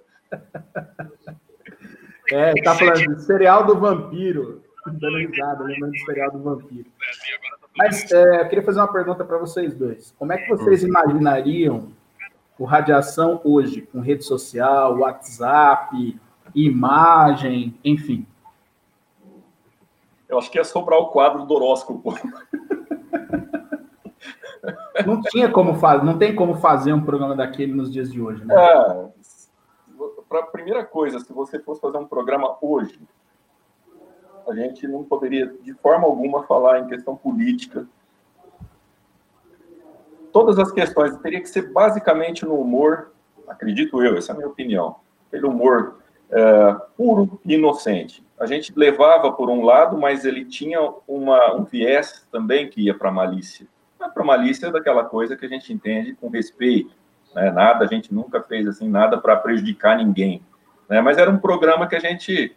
[2.31, 4.63] É, tá falando do serial do vampiro.
[4.87, 6.87] Dando risada, lembrando do serial do vampiro.
[7.77, 10.15] Mas é, eu queria fazer uma pergunta para vocês dois.
[10.17, 11.89] Como é que vocês imaginariam
[12.57, 16.17] o Radiação hoje, com rede social, WhatsApp,
[16.55, 18.25] imagem, enfim?
[20.29, 22.15] Eu acho que ia sobrar o quadro do horóscopo.
[25.07, 28.45] Não tinha como fazer, não tem como fazer um programa daquele nos dias de hoje,
[28.45, 28.55] né?
[28.55, 29.09] É,
[30.29, 33.01] para a primeira coisa, se você fosse fazer um programa hoje,
[34.49, 37.87] a gente não poderia, de forma alguma, falar em questão política.
[40.33, 43.13] Todas as questões teria que ser basicamente no humor,
[43.49, 44.97] acredito eu, essa é a minha opinião,
[45.29, 45.99] aquele humor
[46.31, 48.25] é, puro e inocente.
[48.39, 52.95] A gente levava por um lado, mas ele tinha uma, um viés também que ia
[52.95, 53.67] para a malícia.
[54.01, 56.95] É para malícia daquela coisa que a gente entende com respeito,
[57.35, 57.51] né?
[57.51, 60.43] nada, a gente nunca fez assim nada para prejudicar ninguém,
[60.89, 61.01] né?
[61.01, 62.55] mas era um programa que a gente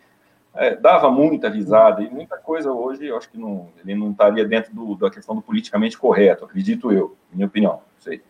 [0.53, 4.43] é, dava muita risada e muita coisa hoje, eu acho que não, ele não estaria
[4.43, 8.21] dentro do, da questão do politicamente correto, acredito eu, minha opinião, não sei.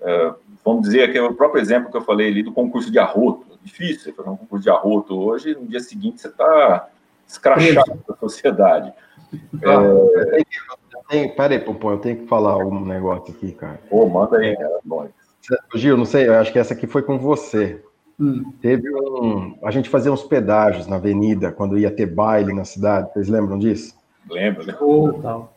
[0.00, 0.34] É,
[0.64, 3.46] vamos dizer que é o próprio exemplo que eu falei ali do concurso de arroto,
[3.62, 6.88] difícil você fazer um concurso de arroto hoje, no dia seguinte você está
[7.26, 8.92] escrachado da sociedade.
[9.62, 10.44] É...
[11.08, 13.80] Tem, peraí, Popom, eu tenho que falar um negócio aqui, cara.
[13.90, 14.80] Pô, manda aí, cara.
[15.74, 17.82] Gil, não sei, eu acho que essa aqui foi com você.
[18.18, 18.52] Hum.
[18.60, 19.58] Teve um.
[19.62, 23.12] A gente fazia uns pedágios na avenida quando ia ter baile na cidade.
[23.12, 23.94] Vocês lembram disso?
[24.30, 24.76] Lembro, né?
[24.80, 25.54] Ou tal.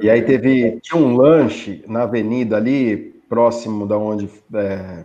[0.00, 0.80] E aí teve.
[0.80, 4.28] Tinha um lanche na avenida ali, próximo da onde.
[4.54, 5.04] É,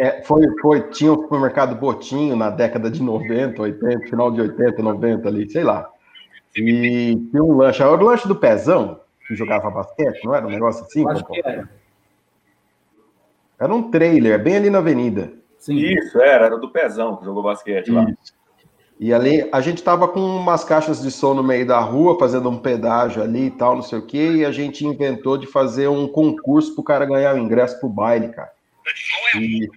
[0.00, 4.82] é, foi, foi, tinha o supermercado Botinho na década de 90, 80, final de 80,
[4.82, 5.88] 90 ali, sei lá.
[6.56, 10.50] E tinha um lanche, era o lanche do Pezão, que jogava basquete, não era um
[10.50, 11.02] negócio assim?
[11.02, 11.68] Eu acho que era.
[13.60, 15.32] Era um trailer, bem ali na avenida.
[15.58, 15.76] Sim.
[15.76, 18.06] Isso, era, era do Pezão que jogou basquete lá.
[19.00, 22.48] E ali a gente tava com umas caixas de som no meio da rua, fazendo
[22.50, 25.88] um pedágio ali e tal, não sei o quê, e a gente inventou de fazer
[25.88, 28.50] um concurso pro cara ganhar o ingresso pro baile, cara.
[29.36, 29.68] E,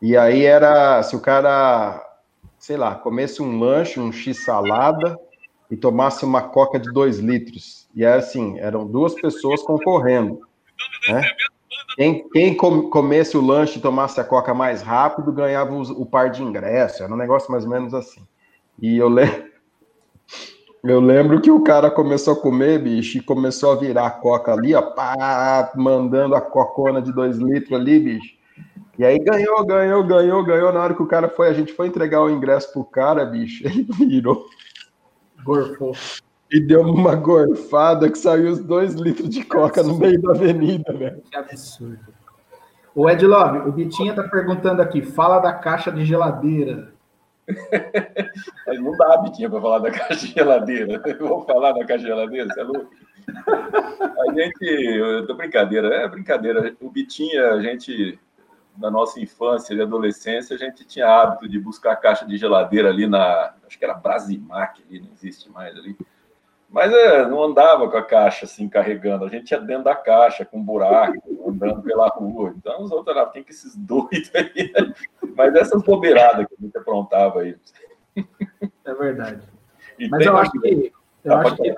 [0.00, 2.00] e aí era, se o cara,
[2.56, 5.18] sei lá, comesse um lanche, um x-salada
[5.68, 7.88] e tomasse uma coca de dois litros.
[7.94, 10.40] E era assim, eram duas pessoas concorrendo,
[11.08, 11.22] né?
[11.96, 16.06] Quem, quem com, comesse o lanche e tomasse a coca mais rápido ganhava o, o
[16.06, 17.02] par de ingresso.
[17.02, 18.22] Era um negócio mais ou menos assim.
[18.82, 19.22] E eu, le
[20.82, 24.52] Eu lembro que o cara começou a comer, bicho, e começou a virar a coca
[24.52, 28.34] ali, ó, pá, mandando a cocona de dois litros ali, bicho.
[28.98, 30.72] E aí ganhou, ganhou, ganhou, ganhou.
[30.72, 33.62] Na hora que o cara foi, a gente foi entregar o ingresso pro cara, bicho,
[33.64, 34.44] ele virou.
[35.44, 35.92] Gorfou.
[36.50, 40.92] E deu uma gorfada que saiu os dois litros de coca no meio da avenida,
[40.92, 41.22] velho.
[41.30, 42.00] Que absurdo.
[42.94, 46.91] O Ed Love, o Bitinha tá perguntando aqui, fala da caixa de geladeira.
[48.66, 51.02] Mas não dá, Bitinha, para falar da caixa de geladeira.
[51.06, 52.90] Eu vou falar da caixa de geladeira, você é louco?
[53.28, 56.74] A gente, eu tô brincadeira, é brincadeira.
[56.80, 58.18] O Bitinha, a gente,
[58.76, 63.06] na nossa infância e adolescência, a gente tinha hábito de buscar caixa de geladeira ali
[63.06, 65.96] na, acho que era Brasimac ali, não existe mais ali.
[66.72, 70.42] Mas é, não andava com a caixa assim carregando, a gente ia dentro da caixa,
[70.42, 72.54] com um buraco, andando pela rua.
[72.56, 74.72] Então os outros eram, tem que esses doidos aí.
[75.36, 77.56] Mas essas bobeiradas que a gente aprontava aí.
[78.84, 79.42] É verdade.
[79.98, 80.92] E Mas eu acho que,
[81.22, 81.74] eu acho que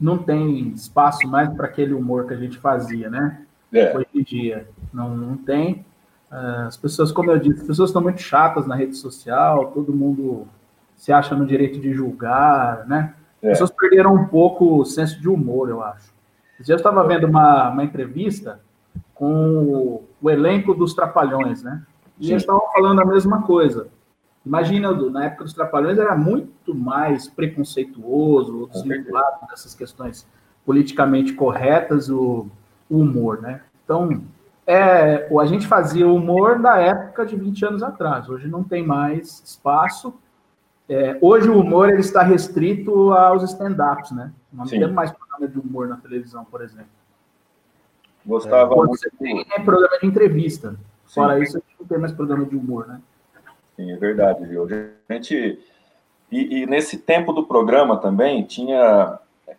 [0.00, 3.44] não tem espaço mais para aquele humor que a gente fazia, né?
[3.72, 3.94] É.
[3.94, 4.68] Hoje em dia.
[4.92, 5.84] Não, não tem.
[6.30, 9.92] Ah, as pessoas, como eu disse, as pessoas estão muito chatas na rede social, todo
[9.92, 10.48] mundo
[10.96, 13.14] se acha no direito de julgar, né?
[13.42, 16.12] As pessoas perderam um pouco o senso de humor, eu acho.
[16.66, 18.60] Eu estava vendo uma, uma entrevista
[19.14, 21.82] com o, o, elenco dos Trapalhões, né?
[22.18, 22.32] E Sim.
[22.32, 23.88] eles estavam falando a mesma coisa.
[24.44, 30.26] Imagina, na época dos Trapalhões era muito mais preconceituoso, desvinculado dessas questões
[30.64, 32.46] politicamente corretas, o,
[32.88, 33.62] o humor, né?
[33.84, 34.22] Então,
[34.66, 38.28] é, a gente fazia humor da época de 20 anos atrás.
[38.28, 40.14] Hoje não tem mais espaço
[40.90, 44.32] é, hoje o humor ele está restrito aos stand-ups, né?
[44.52, 44.80] Não Sim.
[44.80, 46.90] temos mais programa de humor na televisão, por exemplo.
[48.26, 48.96] Gostava é, muito.
[48.96, 50.70] Você tem é programa de entrevista.
[51.06, 51.14] Sim.
[51.14, 53.00] Fora isso, a gente não tem mais programa de humor, né?
[53.76, 54.64] Sim, é verdade, viu?
[55.08, 55.60] A gente.
[56.28, 59.16] E, e, nesse tempo do programa também tinha.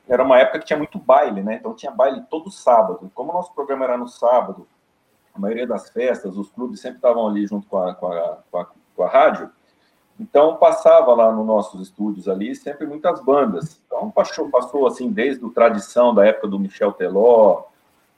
[0.09, 1.55] Era uma época que tinha muito baile, né?
[1.55, 3.09] Então tinha baile todo sábado.
[3.15, 4.67] Como o nosso programa era no sábado,
[5.33, 8.57] a maioria das festas, os clubes sempre estavam ali junto com a, com a, com
[8.57, 8.67] a,
[8.97, 9.49] com a rádio.
[10.21, 13.81] Então, passava lá nos nossos estúdios ali sempre muitas bandas.
[13.87, 17.63] Então, passou, passou assim, desde o Tradição, da época do Michel Teló,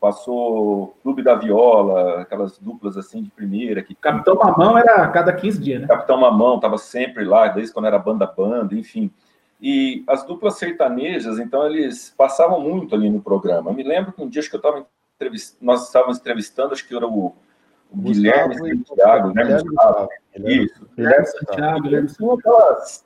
[0.02, 3.82] passou Clube da Viola, aquelas duplas assim de primeira.
[3.82, 3.96] Que...
[3.96, 5.88] Capitão Mamão era a cada 15 dias, né?
[5.88, 9.10] Capitão Mamão estava sempre lá, desde quando era banda-banda, enfim.
[9.62, 13.72] E as duplas sertanejas, então, eles passavam muito ali no programa.
[13.72, 14.86] Eu me lembro que um dia acho que eu estava
[15.62, 17.34] nós estávamos entrevistando, acho que era o
[17.94, 19.44] Guilherme Santiago, né?
[19.44, 20.10] Gustavo.
[20.36, 20.88] Isso.
[20.96, 22.10] Guilherme Santiago, Guilherme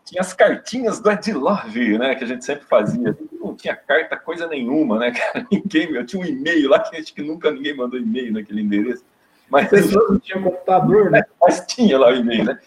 [0.05, 2.15] tinha as cartinhas do Ed Love, né?
[2.15, 3.17] Que a gente sempre fazia.
[3.33, 5.45] Não tinha carta coisa nenhuma, né, cara?
[5.51, 9.03] Ninguém, eu tinha um e-mail lá que acho que nunca ninguém mandou e-mail naquele endereço.
[9.49, 11.23] Mas As pessoas não tinham computador, né?
[11.41, 12.59] Mas tinha lá o e-mail, né?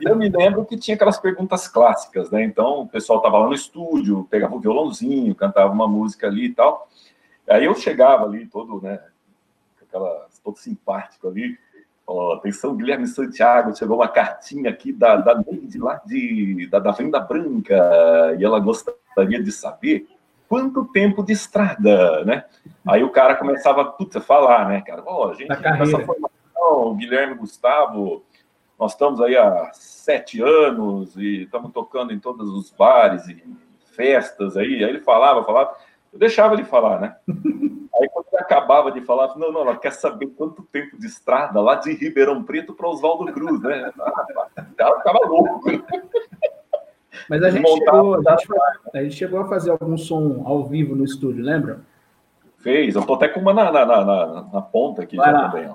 [0.00, 2.44] E eu me lembro que tinha aquelas perguntas clássicas, né?
[2.44, 6.54] Então o pessoal tava lá no estúdio, pegava o violãozinho, cantava uma música ali e
[6.54, 6.88] tal.
[7.48, 9.00] Aí eu chegava ali todo, né?
[9.82, 11.58] Aquela, todo simpático ali
[12.06, 16.90] Oh, atenção, Guilherme Santiago, chegou uma cartinha aqui da, da Neide lá de, da, da
[16.90, 17.74] Venda Branca,
[18.38, 20.06] e ela gostaria de saber
[20.46, 22.44] quanto tempo de estrada, né?
[22.86, 25.02] Aí o cara começava a falar, né, cara?
[25.06, 28.22] Ó, oh, a gente essa formação, Guilherme Gustavo,
[28.78, 33.42] nós estamos aí há sete anos e estamos tocando em todos os bares e
[33.94, 34.84] festas aí.
[34.84, 35.74] Aí ele falava, falava,
[36.14, 37.16] eu deixava ele falar, né?
[37.96, 41.60] Aí quando ele acabava de falar, não, não, ela quer saber quanto tempo de estrada
[41.60, 43.92] lá de Ribeirão Preto para Oswaldo Cruz, né?
[44.78, 45.70] Ela ficava louco.
[47.28, 48.48] Mas a gente, chegou, a, gente,
[48.94, 51.80] a gente, chegou, a fazer algum som ao vivo no estúdio, lembra?
[52.58, 55.68] Fez, eu tô até com uma na, na, na, na ponta aqui já também.
[55.68, 55.74] Ó.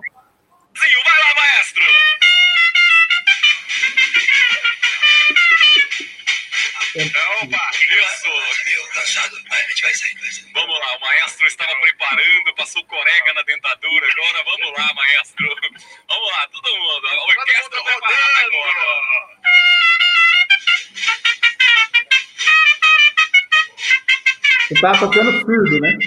[9.59, 10.51] Vai, a gente vai sair, vai sair.
[10.53, 14.07] Vamos lá, o maestro estava preparando, passou corega na dentadura.
[14.09, 15.47] Agora vamos lá, maestro.
[16.07, 17.07] Vamos lá, todo mundo.
[17.07, 19.49] A orquestra preparada agora.
[24.67, 25.97] Você tá tocando surdo, né?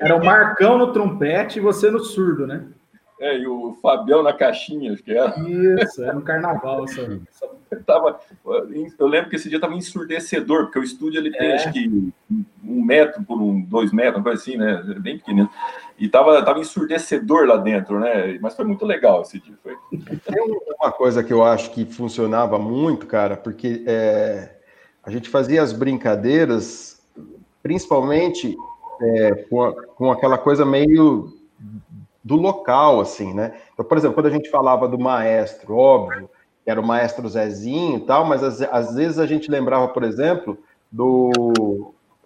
[0.00, 2.77] Era o Marcão no trompete e você no surdo, né?
[3.20, 5.34] É, e o Fabião na caixinha, acho que era.
[5.82, 6.84] Isso, era no carnaval.
[6.84, 7.48] Essa, essa...
[7.70, 8.20] Eu, tava,
[8.98, 11.54] eu lembro que esse dia estava ensurdecedor, porque o estúdio ele tem é.
[11.56, 12.12] acho que
[12.62, 14.82] um metro por um, dois metros, uma coisa assim, né?
[15.00, 15.50] Bem pequenino.
[15.98, 18.38] E tava, tava ensurdecedor lá dentro, né?
[18.40, 19.54] Mas foi muito legal esse dia.
[19.62, 19.76] Foi.
[19.90, 20.40] Tem
[20.80, 24.58] uma coisa que eu acho que funcionava muito, cara, porque é,
[25.02, 27.02] a gente fazia as brincadeiras,
[27.62, 28.56] principalmente
[29.00, 31.37] é, com, a, com aquela coisa meio
[32.22, 33.54] do local, assim, né?
[33.72, 36.28] Então, por exemplo, quando a gente falava do maestro, óbvio,
[36.64, 40.02] que era o maestro Zezinho e tal, mas às, às vezes a gente lembrava, por
[40.02, 40.58] exemplo,
[40.90, 41.30] do.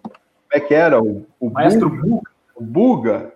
[0.01, 1.01] Como é que era?
[1.01, 2.31] O, o maestro Buga.
[2.55, 3.33] O Buga.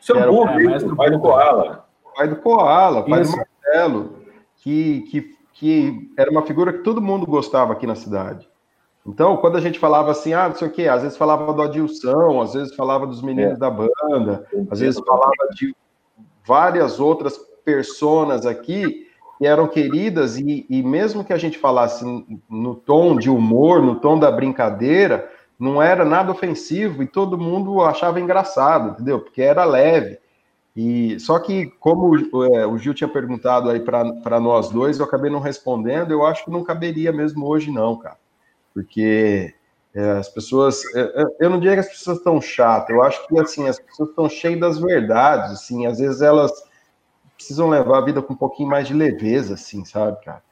[0.00, 1.88] Seu Buga, o maestro pai do Koala.
[2.16, 3.32] Pai do Koala, pai Isso.
[3.32, 4.16] do Marcelo,
[4.56, 8.48] que, que, que era uma figura que todo mundo gostava aqui na cidade.
[9.06, 11.62] Então, quando a gente falava assim, ah, não sei o quê, às vezes falava do
[11.62, 13.56] Adilson, às vezes falava dos meninos é.
[13.56, 15.74] da banda, às vezes falava de
[16.46, 19.06] várias outras personas aqui
[19.38, 22.04] que eram queridas, e, e mesmo que a gente falasse
[22.50, 27.80] no tom de humor, no tom da brincadeira, não era nada ofensivo e todo mundo
[27.82, 29.20] achava engraçado, entendeu?
[29.20, 30.18] Porque era leve.
[30.76, 32.14] E só que, como
[32.52, 36.44] é, o Gil tinha perguntado aí para nós dois, eu acabei não respondendo, eu acho
[36.44, 38.16] que não caberia mesmo hoje, não, cara
[38.78, 39.52] porque
[39.92, 43.26] é, as pessoas, é, é, eu não diria que as pessoas estão chatas, eu acho
[43.26, 46.52] que assim as pessoas estão cheias das verdades, assim, às vezes elas
[47.34, 50.42] precisam levar a vida com um pouquinho mais de leveza, assim, sabe, cara?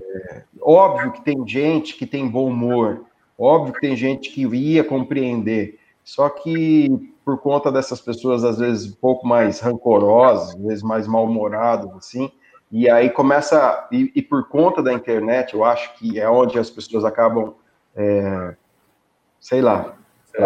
[0.00, 3.00] É, óbvio que tem gente que tem bom humor,
[3.36, 8.92] óbvio que tem gente que ia compreender, só que por conta dessas pessoas às vezes
[8.92, 12.30] um pouco mais rancorosas, às vezes mais mal-humoradas, assim,
[12.76, 16.68] e aí começa, e, e, por conta da internet, eu acho que é onde as
[16.68, 17.54] pessoas acabam,
[17.96, 18.54] é,
[19.40, 19.94] sei lá.
[20.34, 20.44] É,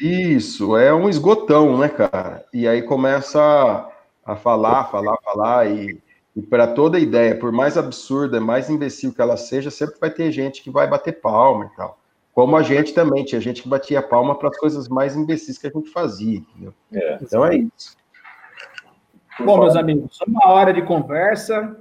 [0.00, 2.44] isso, é um esgotão, né, cara?
[2.52, 6.00] E aí começa a, a falar, falar, falar, e,
[6.34, 10.32] e para toda ideia, por mais absurda, mais imbecil que ela seja, sempre vai ter
[10.32, 11.98] gente que vai bater palma e tal.
[12.32, 15.66] Como a gente também, tinha gente que batia palma para as coisas mais imbecis que
[15.66, 16.72] a gente fazia, entendeu?
[16.92, 17.96] É, então é isso.
[19.38, 21.76] Bom, meus amigos, uma hora de conversa.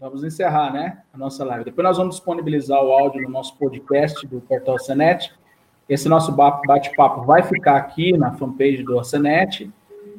[0.00, 1.02] Vamos encerrar, né?
[1.12, 1.66] A nossa live.
[1.66, 5.30] Depois nós vamos disponibilizar o áudio no nosso podcast do Portal Senet.
[5.86, 9.70] Esse nosso bate-papo vai ficar aqui na fanpage do Senet.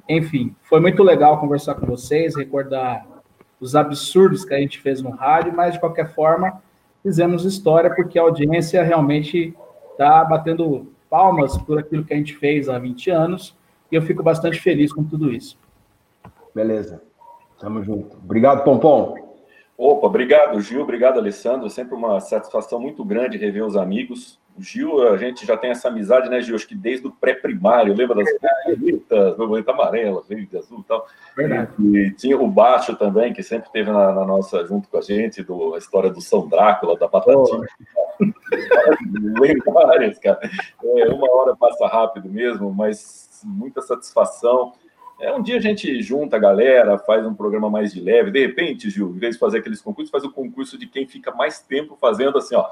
[0.08, 3.08] Enfim, foi muito legal conversar com vocês, recordar
[3.60, 6.62] os absurdos que a gente fez no rádio, mas de qualquer forma,
[7.02, 9.52] fizemos história porque a audiência realmente
[9.94, 13.58] está batendo palmas por aquilo que a gente fez há 20 anos
[13.92, 15.58] e eu fico bastante feliz com tudo isso.
[16.54, 17.02] Beleza.
[17.60, 18.16] Tamo junto.
[18.18, 19.31] Obrigado, Pompom.
[19.82, 20.80] Opa, obrigado, Gil.
[20.84, 21.68] Obrigado, Alessandro.
[21.68, 24.40] Sempre uma satisfação muito grande rever os amigos.
[24.56, 26.56] O Gil, a gente já tem essa amizade, né, Gil?
[26.56, 28.28] Acho que desde o pré-primário, lembra das
[28.68, 31.08] borboletas, borboleta amarela, verde, azul e tal.
[31.36, 31.72] Verdade.
[31.80, 35.42] E, tinha o Baixo também, que sempre teve na, na, nossa, junto com a gente,
[35.42, 37.68] do, a história do São Drácula, da Batatinha.
[38.20, 38.22] Oh.
[39.42, 40.42] Lendárias, cara.
[40.84, 44.74] É, uma hora passa rápido mesmo, mas muita satisfação.
[45.22, 48.32] É, um dia a gente junta a galera, faz um programa mais de leve.
[48.32, 51.32] De repente, Gil, em vez de fazer aqueles concursos, faz o concurso de quem fica
[51.32, 52.68] mais tempo fazendo assim, ó.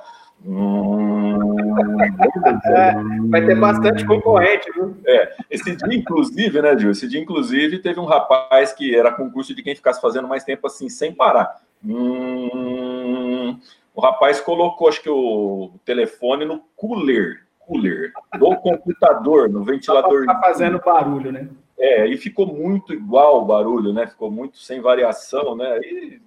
[2.65, 2.93] É,
[3.29, 4.97] vai ter bastante concorrente, viu?
[5.05, 6.89] É, esse dia, inclusive, né, Gil?
[6.89, 10.65] Esse dia, inclusive, teve um rapaz que era concurso de quem ficasse fazendo mais tempo
[10.65, 11.61] assim, sem parar.
[11.85, 13.59] Hum,
[13.93, 20.25] o rapaz colocou, acho que o telefone no cooler, cooler do computador, no ventilador.
[20.25, 21.47] Tá fazendo barulho, né?
[21.79, 24.05] É, e ficou muito igual o barulho, né?
[24.05, 25.79] Ficou muito sem variação, né?
[25.79, 26.21] E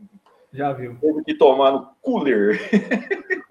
[0.52, 0.96] já viu.
[1.00, 2.58] Teve que tomar no cooler.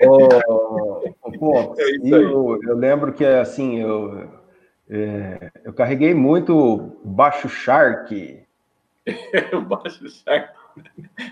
[0.04, 4.28] Oh, pô, é eu, eu, lembro que assim, eu,
[4.90, 8.44] é, eu carreguei muito baixo shark.
[9.68, 10.50] baixo shark.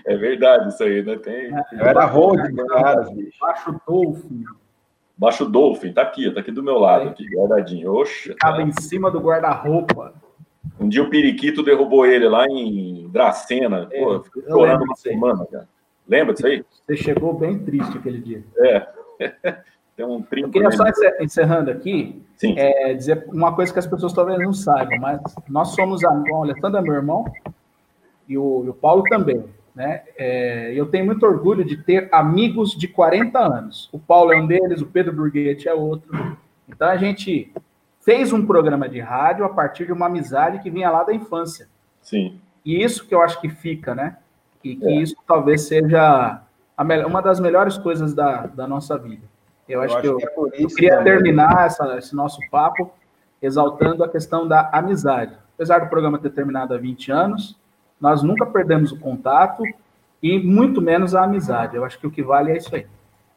[0.06, 1.16] É verdade isso aí, né?
[1.16, 2.42] Tem, eu era road
[3.14, 3.38] bicho.
[3.40, 4.44] Baixo dolphin.
[5.16, 7.92] Baixo dolphin, tá aqui, tá aqui do meu lado, aqui, guardadinho.
[7.92, 8.32] Oxa.
[8.32, 8.62] Ficava tá.
[8.62, 10.14] em cima do guarda-roupa.
[10.78, 13.88] Um dia o Periquito derrubou ele lá em Dracena.
[13.90, 15.68] É, Pô, ficou chorando uma semana, cara.
[16.08, 16.64] Lembra disso aí?
[16.86, 18.44] Você chegou bem triste aquele dia.
[18.58, 18.86] É.
[19.96, 20.84] Tem um Eu queria só
[21.20, 22.22] encerrando aqui,
[22.56, 26.38] é, dizer uma coisa que as pessoas talvez não saibam, mas nós somos amigos.
[26.38, 27.24] O Alessandro é meu irmão
[28.26, 29.44] e o, e o Paulo também.
[29.74, 30.02] Né?
[30.16, 33.90] É, eu tenho muito orgulho de ter amigos de 40 anos.
[33.92, 36.36] O Paulo é um deles, o Pedro Burguete é outro.
[36.66, 37.52] Então a gente
[38.10, 41.68] fez um programa de rádio a partir de uma amizade que vinha lá da infância.
[42.02, 42.40] Sim.
[42.64, 44.16] E isso que eu acho que fica, né?
[44.64, 44.94] E que é.
[44.96, 46.42] isso talvez seja
[47.06, 49.22] uma das melhores coisas da, da nossa vida.
[49.68, 51.12] Eu, eu acho, que eu, que é eu queria também.
[51.12, 52.90] terminar essa, esse nosso papo
[53.40, 55.36] exaltando a questão da amizade.
[55.54, 57.56] Apesar do programa ter terminado há 20 anos,
[58.00, 59.62] nós nunca perdemos o contato
[60.20, 61.76] e muito menos a amizade.
[61.76, 62.88] Eu acho que o que vale é isso aí.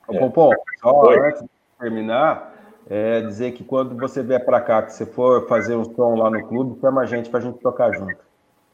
[0.09, 0.30] É.
[0.30, 0.51] Bom,
[0.82, 1.49] só antes de
[1.80, 2.53] terminar,
[2.90, 6.30] é dizer que quando você vier para cá, que você for fazer um som lá
[6.30, 8.18] no clube, chama a gente para a gente tocar junto.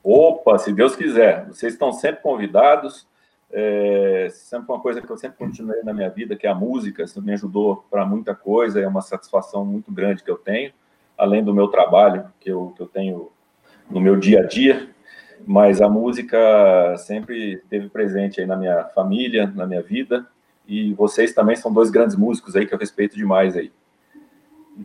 [0.03, 1.45] Opa, se Deus quiser.
[1.47, 3.07] Vocês estão sempre convidados.
[3.51, 7.03] É sempre uma coisa que eu sempre continuei na minha vida, que é a música.
[7.03, 8.80] Isso me ajudou para muita coisa.
[8.80, 10.72] É uma satisfação muito grande que eu tenho,
[11.18, 13.32] além do meu trabalho, que eu, que eu tenho
[13.89, 14.89] no meu dia a dia,
[15.45, 20.28] mas a música sempre esteve presente aí na minha família, na minha vida,
[20.68, 23.72] e vocês também são dois grandes músicos aí que eu respeito demais aí.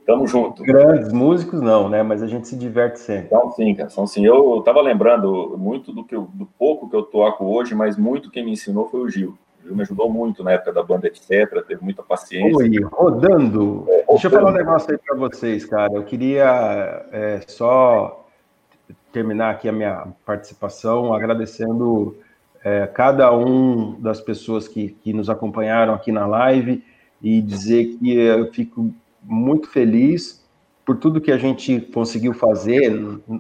[0.07, 0.63] Tamo junto.
[0.63, 2.03] Grandes músicos não, né?
[2.03, 3.29] Mas a gente se diverte sempre.
[3.29, 4.25] São sim, cara, são sim.
[4.25, 8.31] Eu, tava lembrando muito do, que eu, do pouco que eu toco hoje, mas muito
[8.31, 9.39] quem me ensinou foi o Gil.
[9.61, 11.65] O Gil me ajudou muito na época da banda, etc.
[11.67, 12.57] Teve muita paciência.
[12.57, 13.85] Oi, rodando.
[13.89, 15.93] É, Deixa eu falar um negócio aí para vocês, cara.
[15.95, 18.27] Eu queria é, só
[19.13, 22.17] terminar aqui a minha participação agradecendo
[22.65, 26.83] é, cada um das pessoas que, que nos acompanharam aqui na live
[27.23, 28.93] e dizer que eu fico
[29.25, 30.45] muito feliz
[30.85, 32.93] por tudo que a gente conseguiu fazer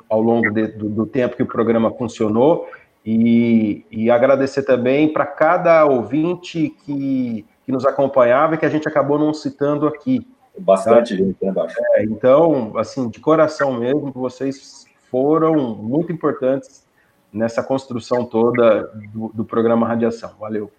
[0.08, 2.66] ao longo de, do, do, tempo que o programa funcionou
[3.04, 8.88] e, e agradecer também para cada ouvinte que, que nos acompanhava e que a gente
[8.88, 10.26] acabou não citando aqui.
[10.58, 11.24] Bastante tá?
[11.24, 11.66] gente, né,
[11.96, 16.86] é, Então, assim, de coração mesmo, vocês foram muito importantes
[17.32, 20.30] nessa construção toda do, do programa Radiação.
[20.38, 20.70] Valeu.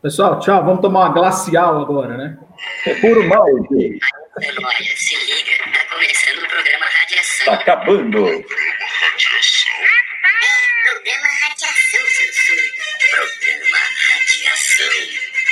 [0.00, 0.64] Pessoal, tchau.
[0.64, 2.38] Vamos tomar uma glacial agora, né?
[2.86, 3.44] É puro mal.
[3.44, 5.58] Olha, se liga.
[5.72, 7.46] Tá começando o programa Radiação.
[7.46, 8.12] Tá acabando.
[8.12, 9.72] Programa Radiação?
[9.74, 12.62] É, programa Radiação, seu surdo.
[13.10, 13.78] Programa
[14.12, 14.94] Radiação.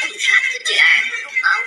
[0.05, 1.63] Um jato de ar no mal.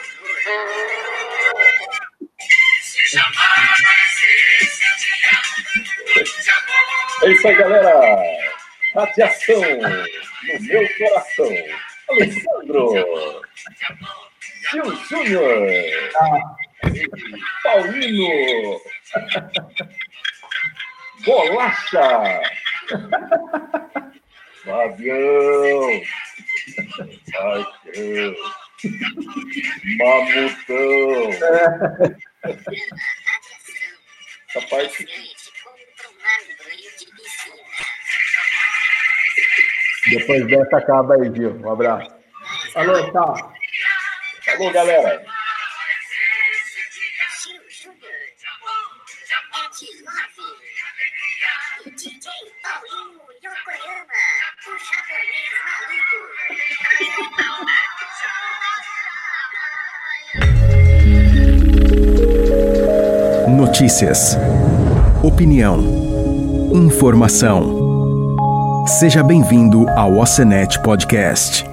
[7.24, 7.94] É isso aí, galera.
[8.96, 11.89] Radiação no meu coração.
[12.10, 13.42] Alessandro,
[14.72, 15.68] Gil Júnior,
[17.64, 18.82] Paulino,
[21.26, 22.42] Bolacha,
[24.64, 26.02] Fabião,
[27.32, 28.36] Paixão,
[29.98, 31.30] Mamutão.
[34.50, 35.06] Essa parte.
[40.08, 41.60] Depois dessa acaba aí, Gil.
[41.64, 42.10] Um abraço.
[42.74, 43.54] Falou, tchau.
[44.46, 45.26] Falou, galera.
[63.48, 64.38] Notícias.
[65.24, 65.80] Opinião.
[66.74, 67.79] Informação.
[68.98, 71.69] Seja bem-vindo ao Ocenet Podcast.